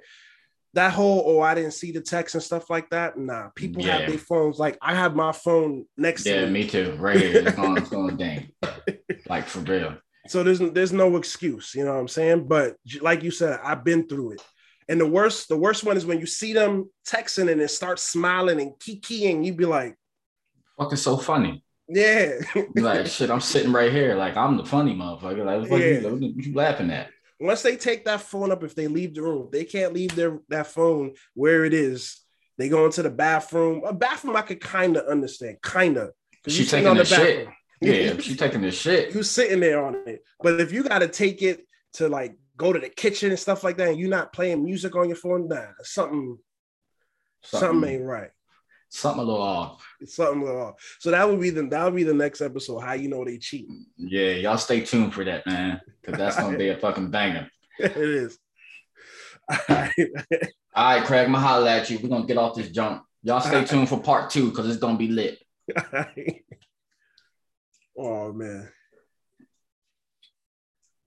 that 0.75 0.93
whole 0.93 1.25
oh 1.27 1.41
I 1.41 1.55
didn't 1.55 1.73
see 1.73 1.91
the 1.93 2.01
text 2.01 2.35
and 2.35 2.43
stuff 2.45 2.71
like 2.71 2.91
that. 2.91 3.19
Nah, 3.19 3.49
people 3.57 3.85
Yeah. 3.85 3.99
have 3.99 4.09
their 4.09 4.19
phones. 4.19 4.59
Like 4.59 4.79
I 4.81 4.95
have 4.95 5.15
my 5.17 5.33
phone 5.33 5.87
next 5.97 6.25
Yeah, 6.27 6.43
to 6.43 6.47
me. 6.47 6.63
me 6.63 6.69
too. 6.69 6.97
Right 6.99 7.17
here. 7.21 7.39
It's 7.47 7.57
going, 7.57 7.77
it's 7.77 7.89
going 7.91 8.17
dang. 8.17 8.51
Like 9.29 9.47
for 9.47 9.61
real. 9.61 9.97
So 10.29 10.43
there's 10.43 10.59
there's 10.61 10.93
no 10.93 11.17
excuse, 11.17 11.75
you 11.75 11.85
know 11.85 11.93
what 11.95 12.01
I'm 12.01 12.09
saying? 12.09 12.47
But 12.47 12.77
like 13.01 13.23
you 13.23 13.31
said, 13.31 13.59
I've 13.65 13.83
been 13.85 14.07
through 14.07 14.33
it. 14.33 14.43
And 14.89 15.01
the 15.01 15.07
worst, 15.07 15.49
the 15.49 15.57
worst 15.57 15.85
one 15.85 15.97
is 15.97 16.05
when 16.05 16.19
you 16.21 16.27
see 16.27 16.53
them 16.53 16.91
texting 17.09 17.51
and 17.51 17.61
they 17.61 17.67
start 17.69 17.99
smiling 18.01 18.61
and 18.61 18.73
kikiing, 18.73 19.45
You'd 19.45 19.57
be 19.57 19.65
like, 19.65 19.95
Fucking 20.79 20.97
so 20.97 21.17
funny. 21.17 21.65
yeah. 21.89 22.33
Like, 22.75 23.07
shit, 23.07 23.31
I'm 23.31 23.41
sitting 23.41 23.73
right 23.73 23.93
here. 23.93 24.15
Like, 24.17 24.37
I'm 24.37 24.57
the 24.57 24.65
funny 24.65 24.95
motherfucker. 24.95 25.45
Like, 25.45 25.71
what, 25.71 25.81
Yeah. 25.81 26.01
you, 26.01 26.11
what 26.11 26.21
you 26.47 26.55
laughing 26.55 26.91
at? 26.91 27.11
Once 27.41 27.63
they 27.63 27.77
take 27.77 28.05
that 28.05 28.21
phone 28.21 28.53
up, 28.53 28.63
if 28.63 28.75
they 28.75 28.87
leave 28.87 29.15
the 29.15 29.23
room, 29.23 29.49
they 29.51 29.65
can't 29.65 29.95
leave 29.95 30.15
their 30.15 30.39
that 30.49 30.67
phone 30.67 31.15
where 31.35 31.65
it 31.65 31.73
is. 31.73 32.21
They 32.59 32.69
go 32.69 32.85
into 32.85 33.03
the 33.03 33.11
bathroom. 33.11 33.83
A 33.87 33.95
bathroom 33.95 34.37
I 34.37 34.43
could 34.43 34.61
kind 34.61 34.97
of 34.99 35.07
understand, 35.07 35.63
kind 35.63 35.97
of. 35.97 36.11
She 36.47 36.67
taking 36.67 36.89
on 36.89 36.99
the 36.99 37.05
shit. 37.07 37.49
Yeah, 37.81 38.19
she 38.19 38.37
taking 38.37 38.61
the 38.61 38.71
shit. 38.71 39.15
you 39.15 39.23
sitting 39.23 39.61
there 39.61 39.83
on 39.83 39.97
it. 40.07 40.23
But 40.43 40.61
if 40.61 40.71
you 40.71 40.83
got 40.83 40.99
to 40.99 41.09
take 41.09 41.41
it 41.41 41.67
to 41.95 42.11
like 42.11 42.37
go 42.59 42.75
to 42.75 42.79
the 42.79 42.91
kitchen 42.91 43.31
and 43.31 43.39
stuff 43.39 43.65
like 43.65 43.79
that, 43.79 43.89
and 43.89 43.99
you're 43.99 44.11
not 44.11 44.35
playing 44.35 44.63
music 44.63 44.95
on 44.95 45.09
your 45.09 45.17
phone, 45.17 45.49
nah, 45.49 45.65
something, 45.83 46.37
something, 47.43 47.91
ain't 47.91 48.05
right. 48.05 48.31
Something 48.91 49.23
a 49.23 49.25
little 49.25 49.43
off. 49.43 49.87
Something 50.05 50.43
wrong. 50.43 50.75
So 50.99 51.11
that 51.11 51.29
would 51.29 51.41
be 51.41 51.51
the 51.51 51.63
that 51.69 51.85
would 51.85 51.97
be 51.97 52.05
the 52.05 52.15
next 52.15 52.41
episode. 52.41 52.81
How 52.81 52.93
you 52.93 53.09
know 53.09 53.25
they 53.25 53.39
cheating? 53.39 53.87
Yeah, 53.97 54.33
y'all 54.33 54.59
stay 54.59 54.81
tuned 54.81 55.15
for 55.15 55.25
that, 55.25 55.47
man. 55.47 55.81
Because 56.01 56.19
that's 56.19 56.37
gonna 56.37 56.59
be 56.59 56.69
a 56.69 56.77
fucking 56.81 57.11
banger. 57.11 57.51
it 57.79 57.97
is. 57.97 58.39
All 59.49 59.59
right. 59.69 59.93
All 60.73 60.95
right, 60.99 61.05
Craig, 61.05 61.27
I'm 61.27 61.33
gonna 61.33 61.45
holler 61.45 61.69
at 61.69 61.91
you. 61.91 61.99
We're 61.99 62.09
gonna 62.09 62.27
get 62.27 62.39
off 62.39 62.55
this 62.55 62.71
jump. 62.71 63.05
Y'all 63.23 63.41
stay 63.41 63.65
tuned 63.65 63.89
for 63.89 64.01
part 64.01 64.31
two 64.31 64.51
because 64.51 64.69
it's 64.69 64.79
gonna 64.79 64.99
be 64.99 65.09
lit. 65.09 65.39
oh 67.99 68.33
man. 68.33 68.69